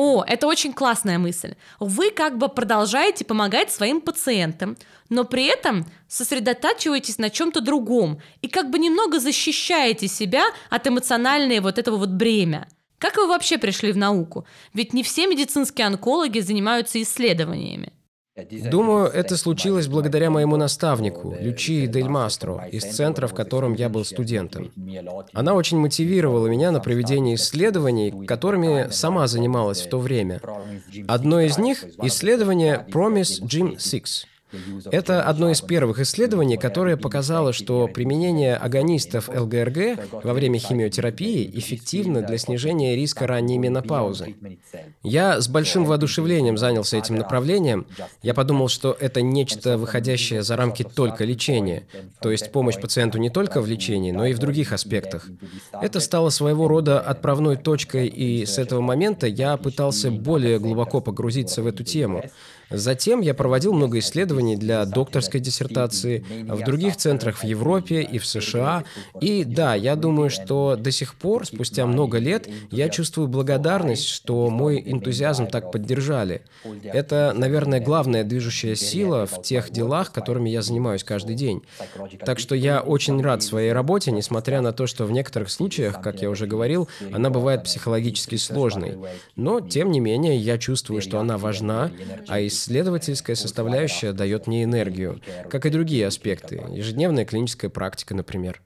О, 0.00 0.22
это 0.24 0.46
очень 0.46 0.72
классная 0.72 1.18
мысль. 1.18 1.56
Вы 1.80 2.12
как 2.12 2.38
бы 2.38 2.48
продолжаете 2.48 3.24
помогать 3.24 3.72
своим 3.72 4.00
пациентам, 4.00 4.76
но 5.08 5.24
при 5.24 5.46
этом 5.46 5.86
сосредотачиваетесь 6.06 7.18
на 7.18 7.30
чем-то 7.30 7.60
другом 7.60 8.20
и 8.40 8.46
как 8.46 8.70
бы 8.70 8.78
немного 8.78 9.18
защищаете 9.18 10.06
себя 10.06 10.44
от 10.70 10.86
эмоциональной 10.86 11.58
вот 11.58 11.78
этого 11.78 11.96
вот 11.96 12.10
бремя. 12.10 12.68
Как 12.98 13.16
вы 13.16 13.26
вообще 13.26 13.58
пришли 13.58 13.90
в 13.90 13.96
науку? 13.96 14.46
Ведь 14.72 14.92
не 14.92 15.02
все 15.02 15.26
медицинские 15.26 15.88
онкологи 15.88 16.38
занимаются 16.38 17.02
исследованиями. 17.02 17.92
Думаю, 18.70 19.06
это 19.06 19.36
случилось 19.36 19.88
благодаря 19.88 20.30
моему 20.30 20.56
наставнику, 20.56 21.34
Лючи 21.38 21.86
Дель 21.86 22.08
Мастро, 22.08 22.68
из 22.70 22.84
центра, 22.84 23.26
в 23.26 23.34
котором 23.34 23.74
я 23.74 23.88
был 23.88 24.04
студентом. 24.04 24.70
Она 25.32 25.54
очень 25.54 25.78
мотивировала 25.78 26.46
меня 26.46 26.70
на 26.70 26.80
проведение 26.80 27.34
исследований, 27.34 28.26
которыми 28.26 28.88
сама 28.90 29.26
занималась 29.26 29.80
в 29.82 29.88
то 29.88 29.98
время. 29.98 30.40
Одно 31.06 31.40
из 31.40 31.58
них— 31.58 31.84
исследование 32.02 32.86
Promise 32.90 33.42
Gym 33.42 33.78
6. 33.78 34.26
Это 34.90 35.22
одно 35.22 35.50
из 35.50 35.60
первых 35.60 36.00
исследований, 36.00 36.56
которое 36.56 36.96
показало, 36.96 37.52
что 37.52 37.88
применение 37.88 38.56
агонистов 38.56 39.28
ЛГРГ 39.28 40.24
во 40.24 40.32
время 40.32 40.58
химиотерапии 40.58 41.50
эффективно 41.54 42.22
для 42.22 42.38
снижения 42.38 42.96
риска 42.96 43.26
ранней 43.26 43.58
менопаузы. 43.58 44.36
Я 45.02 45.40
с 45.40 45.48
большим 45.48 45.84
воодушевлением 45.84 46.56
занялся 46.56 46.96
этим 46.96 47.16
направлением. 47.16 47.86
Я 48.22 48.34
подумал, 48.34 48.68
что 48.68 48.96
это 48.98 49.22
нечто 49.22 49.76
выходящее 49.76 50.42
за 50.42 50.56
рамки 50.56 50.82
только 50.82 51.24
лечения, 51.24 51.86
то 52.20 52.30
есть 52.30 52.52
помощь 52.52 52.80
пациенту 52.80 53.18
не 53.18 53.30
только 53.30 53.60
в 53.60 53.66
лечении, 53.66 54.12
но 54.12 54.26
и 54.26 54.32
в 54.32 54.38
других 54.38 54.72
аспектах. 54.72 55.28
Это 55.72 56.00
стало 56.00 56.30
своего 56.30 56.68
рода 56.68 57.00
отправной 57.00 57.56
точкой, 57.56 58.06
и 58.06 58.46
с 58.46 58.58
этого 58.58 58.80
момента 58.80 59.26
я 59.26 59.56
пытался 59.56 60.10
более 60.10 60.58
глубоко 60.58 61.00
погрузиться 61.00 61.62
в 61.62 61.66
эту 61.66 61.84
тему. 61.84 62.24
Затем 62.70 63.20
я 63.20 63.34
проводил 63.34 63.72
много 63.72 63.98
исследований 63.98 64.56
для 64.56 64.84
докторской 64.84 65.40
диссертации 65.40 66.24
в 66.46 66.64
других 66.64 66.96
центрах 66.96 67.38
в 67.38 67.44
Европе 67.44 68.02
и 68.02 68.18
в 68.18 68.26
США. 68.26 68.84
И 69.20 69.44
да, 69.44 69.74
я 69.74 69.96
думаю, 69.96 70.30
что 70.30 70.76
до 70.76 70.90
сих 70.90 71.14
пор, 71.14 71.46
спустя 71.46 71.86
много 71.86 72.18
лет, 72.18 72.48
я 72.70 72.88
чувствую 72.88 73.28
благодарность, 73.28 74.06
что 74.06 74.50
мой 74.50 74.82
энтузиазм 74.84 75.46
так 75.46 75.72
поддержали. 75.72 76.42
Это, 76.82 77.32
наверное, 77.34 77.80
главная 77.80 78.24
движущая 78.24 78.74
сила 78.74 79.26
в 79.26 79.42
тех 79.42 79.70
делах, 79.70 80.12
которыми 80.12 80.50
я 80.50 80.62
занимаюсь 80.62 81.04
каждый 81.04 81.36
день. 81.36 81.62
Так 82.24 82.38
что 82.38 82.54
я 82.54 82.80
очень 82.80 83.20
рад 83.22 83.42
своей 83.42 83.72
работе, 83.72 84.10
несмотря 84.10 84.60
на 84.60 84.72
то, 84.72 84.86
что 84.86 85.04
в 85.06 85.12
некоторых 85.12 85.50
случаях, 85.50 86.00
как 86.02 86.20
я 86.22 86.30
уже 86.30 86.46
говорил, 86.46 86.88
она 87.12 87.30
бывает 87.30 87.64
психологически 87.64 88.36
сложной. 88.36 88.98
Но, 89.36 89.60
тем 89.60 89.90
не 89.90 90.00
менее, 90.00 90.36
я 90.36 90.58
чувствую, 90.58 91.00
что 91.00 91.18
она 91.18 91.38
важна, 91.38 91.90
а 92.26 92.40
исследовательская 92.58 93.36
составляющая 93.36 94.12
дает 94.12 94.46
мне 94.46 94.64
энергию, 94.64 95.20
как 95.50 95.66
и 95.66 95.70
другие 95.70 96.06
аспекты, 96.06 96.64
ежедневная 96.70 97.24
клиническая 97.24 97.70
практика, 97.70 98.14
например. 98.14 98.60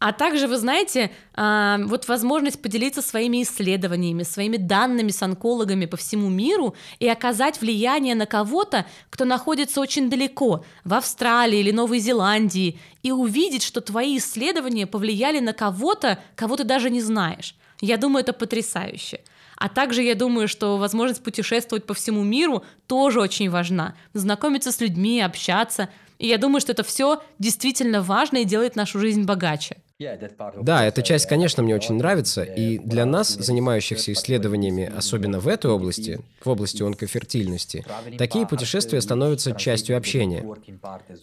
А 0.00 0.12
также, 0.12 0.48
вы 0.48 0.58
знаете, 0.58 1.10
а, 1.34 1.78
вот 1.84 2.08
возможность 2.08 2.60
поделиться 2.60 3.00
своими 3.00 3.42
исследованиями, 3.42 4.22
своими 4.22 4.58
данными 4.58 5.10
с 5.10 5.22
онкологами 5.22 5.86
по 5.86 5.96
всему 5.96 6.28
миру 6.28 6.74
и 6.98 7.08
оказать 7.08 7.60
влияние 7.60 8.14
на 8.14 8.26
кого-то, 8.26 8.84
кто 9.08 9.24
находится 9.24 9.80
очень 9.80 10.10
далеко, 10.10 10.62
в 10.84 10.92
Австралии 10.92 11.58
или 11.58 11.70
Новой 11.70 12.00
Зеландии, 12.00 12.78
и 13.02 13.12
увидеть, 13.12 13.62
что 13.62 13.80
твои 13.80 14.18
исследования 14.18 14.86
повлияли 14.86 15.38
на 15.38 15.54
кого-то, 15.54 16.18
кого 16.34 16.56
ты 16.56 16.64
даже 16.64 16.90
не 16.90 17.00
знаешь. 17.00 17.56
Я 17.80 17.96
думаю, 17.96 18.24
это 18.24 18.34
потрясающе. 18.34 19.20
А 19.64 19.70
также 19.70 20.02
я 20.02 20.14
думаю, 20.14 20.46
что 20.46 20.76
возможность 20.76 21.22
путешествовать 21.22 21.86
по 21.86 21.94
всему 21.94 22.22
миру 22.22 22.62
тоже 22.86 23.18
очень 23.18 23.48
важна. 23.48 23.94
Знакомиться 24.12 24.70
с 24.70 24.78
людьми, 24.78 25.22
общаться. 25.22 25.88
И 26.18 26.26
я 26.26 26.36
думаю, 26.36 26.60
что 26.60 26.72
это 26.72 26.82
все 26.82 27.22
действительно 27.38 28.02
важно 28.02 28.42
и 28.42 28.44
делает 28.44 28.76
нашу 28.76 28.98
жизнь 28.98 29.22
богаче. 29.22 29.78
Да, 30.00 30.84
эта 30.84 31.02
часть, 31.02 31.26
конечно, 31.26 31.62
мне 31.62 31.76
очень 31.76 31.94
нравится, 31.94 32.42
и 32.42 32.78
для 32.78 33.06
нас, 33.06 33.28
занимающихся 33.28 34.12
исследованиями, 34.12 34.92
особенно 34.96 35.38
в 35.38 35.46
этой 35.46 35.70
области, 35.70 36.20
в 36.44 36.48
области 36.48 36.82
онкофертильности, 36.82 37.86
такие 38.18 38.44
путешествия 38.44 39.00
становятся 39.00 39.52
частью 39.52 39.96
общения. 39.96 40.44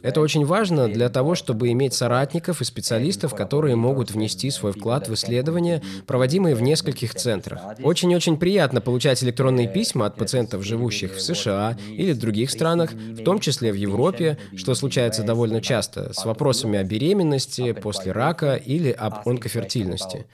Это 0.02 0.22
очень 0.22 0.46
важно 0.46 0.88
для 0.88 1.10
того, 1.10 1.36
чтобы 1.36 1.70
иметь 1.74 1.94
соратников 1.94 2.62
и 2.62 2.64
специалистов, 2.64 3.36
которые 3.36 3.76
могут 3.76 4.12
внести 4.12 4.50
свой 4.50 4.72
вклад 4.72 5.10
в 5.10 5.16
исследования, 5.16 5.82
проводимые 6.08 6.56
в 6.56 6.62
нескольких 6.62 7.14
центрах. 7.14 7.62
Очень-очень 7.84 8.38
приятно 8.38 8.80
получать 8.80 9.22
электронные 9.22 9.68
письма 9.68 10.06
от 10.06 10.16
пациентов, 10.16 10.64
живущих 10.64 11.16
в 11.18 11.22
США 11.22 11.78
или 11.90 12.14
других 12.14 12.50
странах, 12.50 12.94
в 12.94 13.22
том 13.22 13.40
числе 13.40 13.74
в 13.74 13.76
Европе, 13.76 14.38
что 14.56 14.76
случается 14.76 15.24
довольно 15.24 15.60
часто, 15.60 16.14
с 16.14 16.24
вопросами 16.24 16.80
о 16.80 16.86
беременности, 16.86 17.74
после 17.74 18.14
рака 18.14 18.61
или 18.66 18.92
об 18.92 19.28
онкофертильности. 19.28 20.26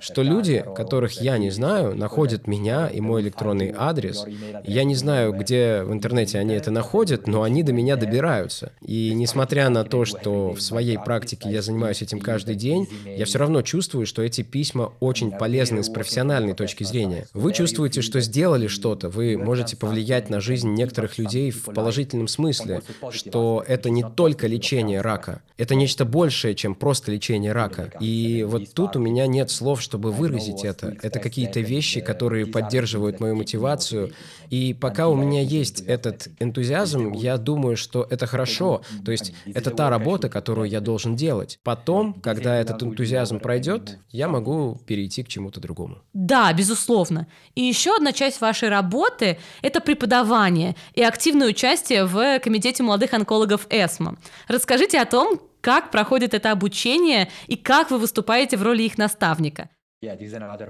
Что 0.00 0.22
люди, 0.22 0.64
которых 0.74 1.20
я 1.20 1.38
не 1.38 1.50
знаю, 1.50 1.96
находят 1.96 2.46
меня 2.46 2.88
и 2.88 3.00
мой 3.00 3.22
электронный 3.22 3.74
адрес. 3.76 4.24
Я 4.64 4.84
не 4.84 4.94
знаю, 4.94 5.32
где 5.32 5.82
в 5.82 5.92
интернете 5.92 6.38
они 6.38 6.54
это 6.54 6.70
находят, 6.70 7.26
но 7.26 7.42
они 7.42 7.62
до 7.62 7.72
меня 7.72 7.96
добираются. 7.96 8.72
И 8.80 9.12
несмотря 9.14 9.68
на 9.68 9.84
то, 9.84 10.04
что 10.04 10.52
в 10.52 10.60
своей 10.60 10.98
практике 10.98 11.50
я 11.50 11.62
занимаюсь 11.62 12.02
этим 12.02 12.20
каждый 12.20 12.54
день, 12.54 12.88
я 13.04 13.24
все 13.24 13.38
равно 13.38 13.62
чувствую, 13.62 14.06
что 14.06 14.22
эти 14.22 14.42
письма 14.42 14.92
очень 15.00 15.30
полезны 15.30 15.82
с 15.82 15.88
профессиональной 15.88 16.54
точки 16.54 16.84
зрения. 16.84 17.26
Вы 17.34 17.52
чувствуете, 17.52 18.02
что 18.02 18.20
сделали 18.20 18.66
что-то, 18.66 19.08
вы 19.08 19.36
можете 19.36 19.76
повлиять 19.76 20.30
на 20.30 20.40
жизнь 20.40 20.72
некоторых 20.72 21.18
людей 21.18 21.50
в 21.50 21.64
положительном 21.64 22.28
смысле, 22.28 22.82
что 23.10 23.64
это 23.66 23.90
не 23.90 24.02
только 24.02 24.46
лечение 24.46 25.00
рака, 25.00 25.42
это 25.56 25.74
нечто 25.74 26.04
большее, 26.04 26.54
чем 26.54 26.74
просто 26.74 27.12
лечение 27.12 27.52
рака 27.52 27.65
рака. 27.68 27.98
И 28.00 28.44
вот 28.44 28.72
тут 28.74 28.96
у 28.96 29.00
меня 29.00 29.26
нет 29.26 29.50
слов, 29.50 29.80
чтобы 29.80 30.12
выразить 30.12 30.64
это. 30.64 30.96
Это 31.02 31.18
какие-то 31.18 31.60
вещи, 31.60 32.00
которые 32.00 32.46
поддерживают 32.46 33.20
мою 33.20 33.36
мотивацию. 33.36 34.12
И 34.50 34.74
пока 34.74 35.08
у 35.08 35.14
меня 35.14 35.42
есть 35.42 35.80
этот 35.80 36.28
энтузиазм, 36.38 37.12
я 37.12 37.36
думаю, 37.36 37.76
что 37.76 38.06
это 38.08 38.26
хорошо. 38.26 38.82
То 39.04 39.12
есть 39.12 39.32
это 39.46 39.70
та 39.70 39.90
работа, 39.90 40.28
которую 40.28 40.68
я 40.68 40.80
должен 40.80 41.16
делать. 41.16 41.58
Потом, 41.62 42.14
когда 42.14 42.56
этот 42.56 42.82
энтузиазм 42.82 43.40
пройдет, 43.40 43.98
я 44.10 44.28
могу 44.28 44.80
перейти 44.86 45.22
к 45.22 45.28
чему-то 45.28 45.60
другому. 45.60 45.98
Да, 46.12 46.52
безусловно. 46.52 47.26
И 47.54 47.62
еще 47.62 47.96
одна 47.96 48.12
часть 48.12 48.40
вашей 48.40 48.68
работы— 48.68 49.38
это 49.62 49.80
преподавание 49.80 50.76
и 50.94 51.02
активное 51.02 51.48
участие 51.48 52.04
в 52.04 52.38
Комитете 52.40 52.82
молодых 52.82 53.14
онкологов 53.14 53.66
ЭСМО. 53.70 54.16
Расскажите 54.48 55.00
о 55.00 55.04
том, 55.04 55.40
как 55.66 55.90
проходит 55.90 56.32
это 56.32 56.52
обучение 56.52 57.28
и 57.48 57.56
как 57.56 57.90
вы 57.90 57.98
выступаете 57.98 58.56
в 58.56 58.62
роли 58.62 58.84
их 58.84 58.98
наставника. 58.98 59.68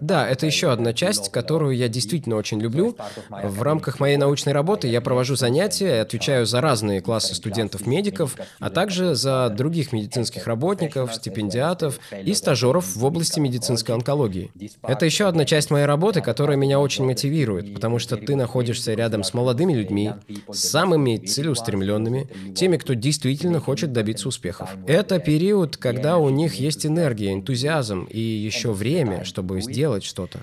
Да, 0.00 0.28
это 0.28 0.46
еще 0.46 0.70
одна 0.70 0.92
часть, 0.92 1.32
которую 1.32 1.76
я 1.76 1.88
действительно 1.88 2.36
очень 2.36 2.60
люблю. 2.60 2.96
В 3.28 3.62
рамках 3.62 3.98
моей 3.98 4.16
научной 4.16 4.52
работы 4.52 4.86
я 4.86 5.00
провожу 5.00 5.34
занятия 5.34 6.00
отвечаю 6.00 6.46
за 6.46 6.60
разные 6.60 7.00
классы 7.00 7.34
студентов-медиков, 7.34 8.36
а 8.60 8.70
также 8.70 9.16
за 9.16 9.50
других 9.50 9.92
медицинских 9.92 10.46
работников, 10.46 11.12
стипендиатов 11.12 11.98
и 12.22 12.32
стажеров 12.34 12.94
в 12.94 13.04
области 13.04 13.40
медицинской 13.40 13.96
онкологии. 13.96 14.52
Это 14.82 15.06
еще 15.06 15.26
одна 15.26 15.44
часть 15.44 15.70
моей 15.70 15.86
работы, 15.86 16.20
которая 16.20 16.56
меня 16.56 16.78
очень 16.78 17.04
мотивирует, 17.04 17.74
потому 17.74 17.98
что 17.98 18.16
ты 18.16 18.36
находишься 18.36 18.94
рядом 18.94 19.24
с 19.24 19.34
молодыми 19.34 19.72
людьми, 19.72 20.12
с 20.50 20.60
самыми 20.60 21.16
целеустремленными, 21.16 22.28
теми, 22.54 22.76
кто 22.76 22.94
действительно 22.94 23.58
хочет 23.58 23.92
добиться 23.92 24.28
успехов. 24.28 24.70
Это 24.86 25.18
период, 25.18 25.76
когда 25.76 26.16
у 26.18 26.28
них 26.30 26.54
есть 26.54 26.86
энергия, 26.86 27.32
энтузиазм 27.32 28.04
и 28.04 28.20
еще 28.20 28.72
время, 28.72 29.15
чтобы 29.24 29.60
сделать 29.60 30.04
что-то. 30.04 30.40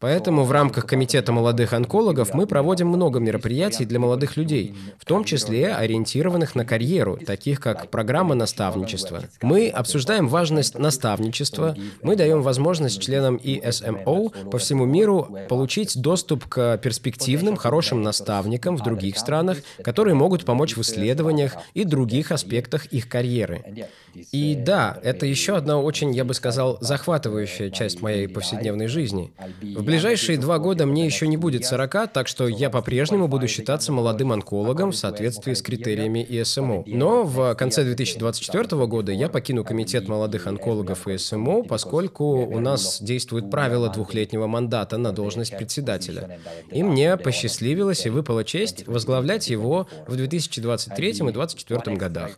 Поэтому 0.00 0.44
в 0.44 0.50
рамках 0.50 0.86
Комитета 0.86 1.30
молодых 1.30 1.74
онкологов 1.74 2.32
мы 2.32 2.46
проводим 2.46 2.88
много 2.88 3.20
мероприятий 3.20 3.84
для 3.84 3.98
молодых 3.98 4.38
людей, 4.38 4.74
в 4.98 5.04
том 5.04 5.24
числе 5.24 5.74
ориентированных 5.74 6.54
на 6.54 6.64
карьеру, 6.64 7.18
таких 7.18 7.60
как 7.60 7.90
программа 7.90 8.34
наставничества. 8.34 9.24
Мы 9.42 9.68
обсуждаем 9.68 10.26
важность 10.26 10.78
наставничества, 10.78 11.76
мы 12.02 12.16
даем 12.16 12.40
возможность 12.40 13.02
членам 13.02 13.36
ESMO 13.36 14.50
по 14.50 14.58
всему 14.58 14.86
миру 14.86 15.28
получить 15.48 16.00
доступ 16.00 16.46
к 16.46 16.78
перспективным, 16.78 17.56
хорошим 17.56 18.02
наставникам 18.02 18.78
в 18.78 18.82
других 18.82 19.18
странах, 19.18 19.58
которые 19.84 20.14
могут 20.14 20.46
помочь 20.46 20.76
в 20.76 20.80
исследованиях 20.80 21.56
и 21.74 21.84
других 21.84 22.32
аспектах 22.32 22.86
их 22.86 23.06
карьеры. 23.06 23.86
И 24.32 24.54
да, 24.54 24.98
это 25.02 25.26
еще 25.26 25.56
одна 25.56 25.78
очень, 25.78 26.12
я 26.12 26.24
бы 26.24 26.32
сказал, 26.32 26.78
захватывающая 26.80 27.70
часть 27.70 28.00
моей 28.00 28.28
повседневной 28.28 28.86
жизни. 28.86 29.30
В 29.60 29.89
ближайшие 29.90 30.38
два 30.38 30.58
года 30.58 30.86
мне 30.86 31.04
еще 31.04 31.26
не 31.26 31.36
будет 31.36 31.64
40, 31.64 32.12
так 32.12 32.28
что 32.28 32.46
я 32.46 32.70
по-прежнему 32.70 33.26
буду 33.26 33.48
считаться 33.48 33.90
молодым 33.90 34.30
онкологом 34.30 34.92
в 34.92 34.96
соответствии 34.96 35.52
с 35.52 35.62
критериями 35.62 36.24
ИСМО. 36.28 36.84
Но 36.86 37.24
в 37.24 37.54
конце 37.56 37.82
2024 37.82 38.86
года 38.86 39.10
я 39.10 39.28
покину 39.28 39.64
Комитет 39.64 40.06
молодых 40.06 40.46
онкологов 40.46 41.08
ИСМО, 41.08 41.64
поскольку 41.64 42.46
у 42.46 42.60
нас 42.60 43.02
действует 43.02 43.50
правило 43.50 43.88
двухлетнего 43.88 44.46
мандата 44.46 44.96
на 44.96 45.12
должность 45.12 45.56
председателя. 45.56 46.38
И 46.70 46.84
мне 46.84 47.16
посчастливилось 47.16 48.06
и 48.06 48.10
выпала 48.10 48.44
честь 48.44 48.86
возглавлять 48.86 49.50
его 49.50 49.88
в 50.06 50.16
2023 50.16 51.08
и 51.08 51.12
2024 51.12 51.96
годах. 51.96 52.30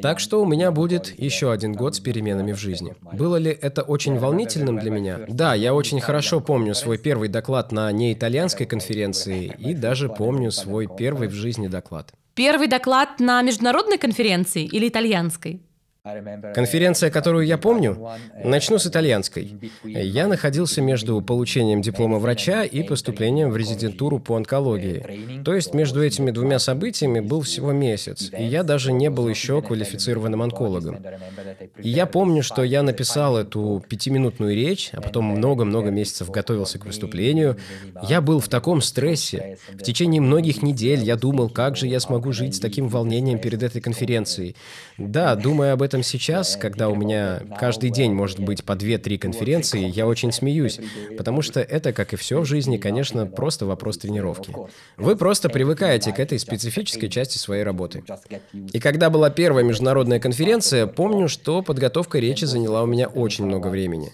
Так 0.00 0.20
что 0.20 0.40
у 0.40 0.46
меня 0.46 0.70
будет 0.70 1.18
еще 1.18 1.50
один 1.50 1.72
год 1.72 1.96
с 1.96 2.00
переменами 2.00 2.52
в 2.52 2.58
жизни. 2.58 2.94
Было 3.12 3.36
ли 3.36 3.50
это 3.50 3.82
очень 3.82 4.16
волнительным 4.16 4.78
для 4.78 4.90
меня? 4.92 5.20
Да, 5.28 5.54
я 5.54 5.74
очень 5.74 6.00
хорошо 6.00 6.40
помню 6.40 6.74
свой 6.74 6.99
первый 7.02 7.28
доклад 7.28 7.72
на 7.72 7.90
неитальянской 7.92 8.66
конференции 8.66 9.54
и 9.58 9.74
даже 9.74 10.08
помню 10.08 10.50
свой 10.50 10.88
первый 10.98 11.28
в 11.28 11.32
жизни 11.32 11.68
доклад. 11.68 12.12
Первый 12.34 12.68
доклад 12.68 13.20
на 13.20 13.42
международной 13.42 13.98
конференции 13.98 14.64
или 14.64 14.88
итальянской? 14.88 15.60
Конференция, 16.54 17.10
которую 17.10 17.46
я 17.46 17.58
помню, 17.58 17.98
начну 18.42 18.78
с 18.78 18.86
итальянской. 18.86 19.70
Я 19.84 20.28
находился 20.28 20.80
между 20.80 21.20
получением 21.20 21.82
диплома 21.82 22.18
врача 22.18 22.64
и 22.64 22.82
поступлением 22.82 23.50
в 23.50 23.56
резидентуру 23.56 24.18
по 24.18 24.36
онкологии. 24.36 25.42
То 25.44 25.54
есть 25.54 25.74
между 25.74 26.02
этими 26.02 26.30
двумя 26.30 26.58
событиями 26.58 27.20
был 27.20 27.42
всего 27.42 27.72
месяц, 27.72 28.30
и 28.36 28.42
я 28.42 28.62
даже 28.62 28.92
не 28.92 29.10
был 29.10 29.28
еще 29.28 29.60
квалифицированным 29.60 30.40
онкологом. 30.40 31.04
И 31.82 31.90
я 31.90 32.06
помню, 32.06 32.42
что 32.42 32.62
я 32.62 32.82
написал 32.82 33.36
эту 33.36 33.84
пятиминутную 33.86 34.54
речь, 34.54 34.90
а 34.92 35.02
потом 35.02 35.26
много-много 35.26 35.90
месяцев 35.90 36.30
готовился 36.30 36.78
к 36.78 36.86
выступлению. 36.86 37.58
Я 38.08 38.22
был 38.22 38.40
в 38.40 38.48
таком 38.48 38.80
стрессе. 38.80 39.58
В 39.68 39.82
течение 39.82 40.22
многих 40.22 40.62
недель 40.62 41.04
я 41.04 41.16
думал, 41.16 41.50
как 41.50 41.76
же 41.76 41.86
я 41.86 42.00
смогу 42.00 42.32
жить 42.32 42.54
с 42.54 42.60
таким 42.60 42.88
волнением 42.88 43.38
перед 43.38 43.62
этой 43.62 43.82
конференцией. 43.82 44.56
Да, 44.96 45.34
думая 45.34 45.74
об 45.74 45.82
этом, 45.82 45.89
этом 45.90 46.04
сейчас, 46.04 46.54
когда 46.54 46.88
у 46.88 46.94
меня 46.94 47.42
каждый 47.58 47.90
день 47.90 48.12
может 48.12 48.38
быть 48.38 48.62
по 48.62 48.74
2-3 48.74 49.18
конференции, 49.18 49.90
я 49.90 50.06
очень 50.06 50.30
смеюсь, 50.30 50.78
потому 51.18 51.42
что 51.42 51.60
это, 51.60 51.92
как 51.92 52.12
и 52.12 52.16
все 52.16 52.40
в 52.40 52.44
жизни, 52.44 52.76
конечно, 52.76 53.26
просто 53.26 53.66
вопрос 53.66 53.98
тренировки. 53.98 54.54
Вы 54.96 55.16
просто 55.16 55.48
привыкаете 55.48 56.12
к 56.12 56.20
этой 56.20 56.38
специфической 56.38 57.08
части 57.08 57.38
своей 57.38 57.64
работы. 57.64 58.04
И 58.72 58.78
когда 58.78 59.10
была 59.10 59.30
первая 59.30 59.64
международная 59.64 60.20
конференция, 60.20 60.86
помню, 60.86 61.28
что 61.28 61.60
подготовка 61.60 62.20
речи 62.20 62.44
заняла 62.44 62.84
у 62.84 62.86
меня 62.86 63.08
очень 63.08 63.46
много 63.46 63.66
времени. 63.66 64.12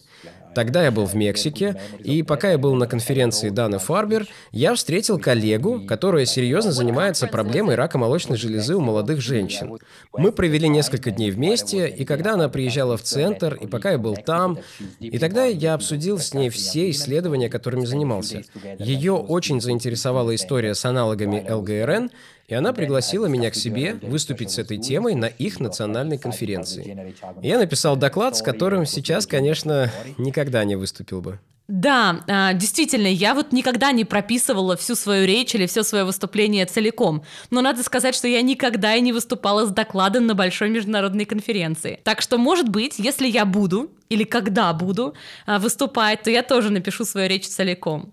Тогда 0.57 0.85
я 0.85 0.91
был 0.91 1.05
в 1.05 1.13
Мексике, 1.13 1.79
и 2.03 2.23
пока 2.23 2.53
я 2.53 2.57
был 2.57 2.75
на 2.77 2.87
конференции 2.87 3.51
Даны 3.51 3.79
Фарбер, 3.79 4.27
я 4.53 4.75
встретил 4.75 5.19
коллегу, 5.19 5.83
которая 5.87 6.25
серьезно 6.25 6.73
занимается 6.73 7.27
проблемой 7.27 7.75
рака 7.75 7.99
молочной 7.99 8.39
железы 8.39 8.75
у 8.75 8.81
молодых 8.81 9.21
женщин. 9.21 9.79
Мы 10.17 10.33
провели 10.33 10.67
несколько 10.69 11.11
дней 11.11 11.31
вместе, 11.31 11.87
и 11.91 12.07
когда 12.07 12.33
она 12.33 12.49
приезжала 12.49 12.97
в 12.97 13.03
центр, 13.03 13.53
и 13.53 13.67
пока 13.67 13.91
я 13.91 13.99
был 13.99 14.17
там, 14.17 14.59
и 14.99 15.19
тогда 15.19 15.45
я 15.45 15.75
обсудил 15.75 16.19
с 16.19 16.33
ней 16.33 16.49
все 16.49 16.89
исследования, 16.89 17.51
которыми 17.51 17.85
занимался. 17.85 18.43
Ее 18.79 19.13
очень 19.13 19.61
заинтересовала 19.61 20.35
история 20.35 20.75
с 20.75 20.87
аналогами 20.87 21.45
ЛГРН, 21.47 22.11
и 22.49 22.55
она 22.55 22.73
пригласила 22.73 23.27
меня 23.27 23.51
к 23.51 23.55
себе 23.55 23.99
выступить 24.03 24.51
с 24.51 24.59
этой 24.59 24.79
темой 24.79 25.15
на 25.15 25.27
их 25.27 25.61
национальной 25.61 26.19
конференции. 26.19 27.15
Я 27.43 27.59
написал 27.59 27.97
доклад, 27.97 28.37
с 28.37 28.43
которым 28.43 28.87
сейчас, 28.87 29.27
конечно, 29.27 29.91
никогда 30.19 30.65
не 30.65 30.77
выступил 30.77 31.21
бы. 31.21 31.39
Да, 31.69 32.23
а, 32.29 32.53
действительно, 32.53 33.09
я 33.09 33.35
вот 33.35 33.51
никогда 33.51 33.91
не 33.91 34.05
прописывала 34.05 34.77
всю 34.77 34.95
свою 34.95 35.27
речь 35.27 35.53
или 35.53 35.67
все 35.67 35.83
свое 35.83 36.05
выступление 36.05 36.65
целиком. 36.65 37.25
Но 37.51 37.61
надо 37.61 37.83
сказать, 37.83 38.15
что 38.15 38.29
я 38.29 38.41
никогда 38.41 38.95
и 38.95 39.01
не 39.01 39.13
выступала 39.13 39.67
с 39.67 39.71
докладом 39.71 40.27
на 40.27 40.37
большой 40.37 40.71
международной 40.71 41.25
конференции. 41.25 41.99
Так 42.05 42.23
что, 42.23 42.39
может 42.39 42.69
быть, 42.69 43.01
если 43.01 43.27
я 43.27 43.45
буду 43.45 43.91
или 44.09 44.23
когда 44.23 44.73
буду 44.73 45.15
а, 45.45 45.59
выступать, 45.59 46.23
то 46.23 46.31
я 46.31 46.45
тоже 46.45 46.71
напишу 46.71 47.05
свою 47.05 47.29
речь 47.29 47.49
целиком. 47.49 48.13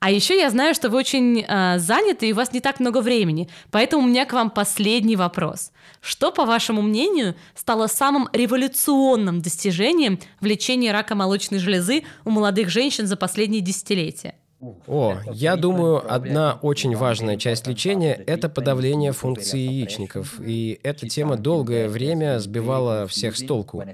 А 0.00 0.10
еще 0.10 0.38
я 0.38 0.48
знаю, 0.50 0.74
что 0.74 0.90
вы 0.90 0.98
очень 0.98 1.40
э, 1.40 1.78
заняты 1.78 2.28
и 2.28 2.32
у 2.32 2.36
вас 2.36 2.52
не 2.52 2.60
так 2.60 2.78
много 2.78 3.00
времени, 3.00 3.48
поэтому 3.72 4.04
у 4.04 4.06
меня 4.06 4.26
к 4.26 4.32
вам 4.32 4.50
последний 4.50 5.16
вопрос. 5.16 5.72
Что, 6.00 6.30
по 6.30 6.44
вашему 6.44 6.82
мнению, 6.82 7.34
стало 7.56 7.88
самым 7.88 8.28
революционным 8.32 9.40
достижением 9.42 10.20
в 10.40 10.46
лечении 10.46 10.88
рака 10.88 11.16
молочной 11.16 11.58
железы 11.58 12.04
у 12.24 12.30
молодых 12.30 12.68
женщин 12.68 13.08
за 13.08 13.16
последние 13.16 13.60
десятилетия? 13.60 14.36
О, 14.60 15.18
я 15.32 15.54
думаю, 15.54 16.02
одна 16.12 16.58
очень 16.62 16.96
важная 16.96 17.36
часть 17.36 17.68
лечения– 17.68 18.12
это 18.26 18.48
подавление 18.48 19.12
функции 19.12 19.58
яичников, 19.58 20.40
и 20.40 20.80
эта 20.82 21.08
тема 21.08 21.36
долгое 21.36 21.88
время 21.88 22.40
сбивала 22.40 23.06
всех 23.06 23.36
с 23.36 23.44
толку. 23.44 23.84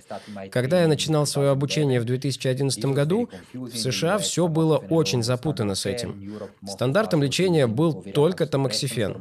Когда 0.50 0.80
я 0.80 0.88
начинал 0.88 1.26
свое 1.26 1.50
обучение 1.50 2.00
в 2.00 2.06
2011 2.06 2.82
году, 2.86 3.28
в 3.52 3.76
США 3.76 4.16
все 4.18 4.48
было 4.48 4.78
очень 4.78 5.22
запутано 5.22 5.74
с 5.74 5.84
этим. 5.84 6.40
Стандартом 6.66 7.22
лечения 7.22 7.66
был 7.66 7.92
только 8.02 8.46
тамоксифен. 8.46 9.18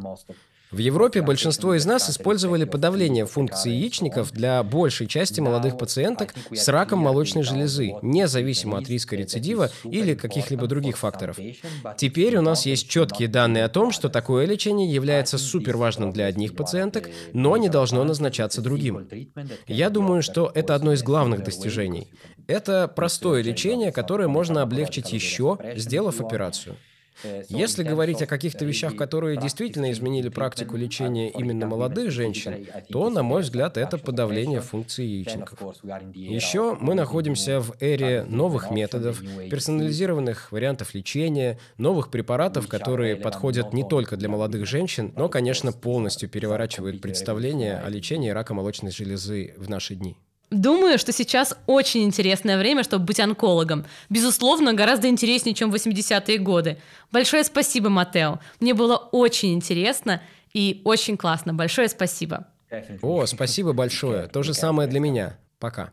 В 0.74 0.80
Европе 0.80 1.22
большинство 1.22 1.76
из 1.76 1.86
нас 1.86 2.10
использовали 2.10 2.64
подавление 2.64 3.28
функции 3.28 3.70
яичников 3.70 4.32
для 4.32 4.64
большей 4.64 5.06
части 5.06 5.40
молодых 5.40 5.78
пациенток 5.78 6.34
с 6.52 6.68
раком 6.68 6.98
молочной 6.98 7.44
железы, 7.44 7.94
независимо 8.02 8.80
от 8.80 8.90
риска 8.90 9.16
рецидива 9.16 9.70
или 9.84 10.16
каких-либо 10.16 10.66
других 10.66 10.98
факторов. 10.98 11.38
Теперь 11.96 12.38
у 12.38 12.42
нас 12.42 12.66
есть 12.66 12.90
четкие 12.90 13.28
данные 13.28 13.66
о 13.66 13.70
том, 13.70 13.92
что 13.92 14.10
такое 14.10 14.48
лечение 14.48 14.92
является 14.92 15.38
супер 15.38 15.78
важным 15.78 16.12
для 16.12 16.26
одних 16.26 16.56
пациенток, 16.56 17.08
но 17.34 17.56
не 17.58 17.70
должно 17.70 18.04
назначаться 18.04 18.60
другим. 18.60 19.08
Я 19.68 19.92
думаю, 19.92 20.24
что 20.24 20.52
это 20.56 20.74
одно 20.74 20.94
из 20.94 21.04
главных 21.04 21.44
достижений. 21.44 22.08
Это 22.48 22.88
простое 22.88 23.44
лечение, 23.44 23.92
которое 23.92 24.28
можно 24.28 24.64
облегчить 24.64 25.14
еще, 25.14 25.60
сделав 25.76 26.20
операцию. 26.20 26.78
Э, 27.24 27.44
Если 27.50 27.84
говорить 27.84 28.22
о 28.22 28.28
каких-то 28.28 28.66
вещах, 28.66 28.96
которые 28.96 29.38
действительно 29.38 29.92
изменили 29.92 30.30
практику 30.30 30.78
лечения 30.78 31.30
именно 31.30 31.68
молодых 31.68 32.12
женщин, 32.12 32.68
то, 32.90 33.10
на 33.10 33.24
мой 33.24 33.42
взгляд, 33.42 33.78
это 33.78 33.98
подавление 33.98 34.62
функции 34.62 35.06
яичников. 35.06 35.60
Еще 36.14 36.78
мы 36.80 36.96
находимся 36.96 37.60
в 37.60 37.76
эре 37.80 38.24
новых 38.24 38.72
методов, 38.72 39.22
персонализированных 39.50 40.52
вариантов 40.52 40.94
лечения, 40.94 41.60
новых 41.78 42.10
препаратов, 42.10 42.68
которые 42.68 43.16
подходят 43.16 43.74
не 43.74 43.84
только 43.88 44.18
для 44.18 44.30
молодых 44.30 44.66
женщин, 44.66 45.14
но, 45.16 45.30
конечно, 45.30 45.72
полностью 45.72 46.30
переворачивают 46.30 47.02
представление 47.02 47.78
о 47.78 47.90
лечении 47.90 48.30
рака 48.30 48.54
молочной 48.54 48.92
железы 48.92 49.54
в 49.58 49.70
наши 49.70 49.96
дни. 49.96 50.18
Думаю, 50.54 51.00
что 51.00 51.12
сейчас 51.12 51.58
очень 51.66 52.04
интересное 52.04 52.60
время, 52.60 52.84
чтобы 52.84 53.06
быть 53.06 53.20
онкологом. 53.20 53.86
Безусловно, 54.10 54.74
гораздо 54.74 55.08
интереснее, 55.08 55.56
чем 55.56 55.74
80-е 55.74 56.38
годы. 56.38 56.78
Большое 57.12 57.44
спасибо, 57.44 57.90
Матео. 57.90 58.40
Мне 58.60 58.76
было 58.76 58.96
очень 58.96 59.54
интересно 59.54 60.22
и 60.54 60.82
очень 60.86 61.18
классно. 61.18 61.56
Большое 61.56 61.90
спасибо. 61.90 62.46
О, 63.02 63.26
спасибо 63.26 63.74
большое. 63.74 64.28
То 64.28 64.44
же 64.44 64.54
самое 64.54 64.88
для 64.88 65.00
меня. 65.00 65.38
Пока. 65.58 65.92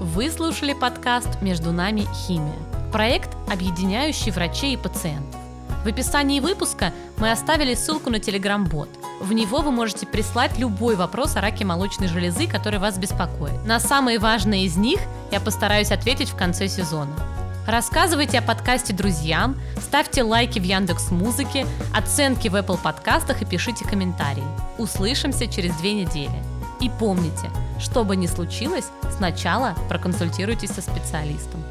Вы 0.00 0.28
слушали 0.30 0.74
подкаст 0.74 1.40
«Между 1.40 1.70
нами 1.70 2.04
химия». 2.26 2.58
Проект, 2.92 3.30
объединяющий 3.48 4.32
врачей 4.32 4.74
и 4.74 4.76
пациентов. 4.76 5.45
В 5.86 5.88
описании 5.88 6.40
выпуска 6.40 6.92
мы 7.16 7.30
оставили 7.30 7.76
ссылку 7.76 8.10
на 8.10 8.16
Telegram-бот. 8.16 8.88
В 9.20 9.32
него 9.32 9.60
вы 9.60 9.70
можете 9.70 10.04
прислать 10.04 10.58
любой 10.58 10.96
вопрос 10.96 11.36
о 11.36 11.40
раке 11.40 11.64
молочной 11.64 12.08
железы, 12.08 12.48
который 12.48 12.80
вас 12.80 12.98
беспокоит. 12.98 13.64
На 13.64 13.78
самые 13.78 14.18
важные 14.18 14.64
из 14.64 14.76
них 14.76 14.98
я 15.30 15.38
постараюсь 15.38 15.92
ответить 15.92 16.30
в 16.30 16.36
конце 16.36 16.66
сезона. 16.66 17.14
Рассказывайте 17.68 18.40
о 18.40 18.42
подкасте 18.42 18.92
друзьям, 18.92 19.60
ставьте 19.80 20.24
лайки 20.24 20.58
в 20.58 20.64
Яндекс 20.64 21.12
Музыке, 21.12 21.64
оценки 21.96 22.48
в 22.48 22.56
Apple 22.56 22.82
подкастах 22.82 23.42
и 23.42 23.44
пишите 23.44 23.84
комментарии. 23.84 24.42
Услышимся 24.78 25.46
через 25.46 25.72
две 25.76 25.92
недели. 25.92 26.42
И 26.80 26.90
помните, 26.98 27.48
что 27.78 28.02
бы 28.02 28.16
ни 28.16 28.26
случилось, 28.26 28.86
сначала 29.16 29.76
проконсультируйтесь 29.88 30.70
со 30.70 30.82
специалистом. 30.82 31.62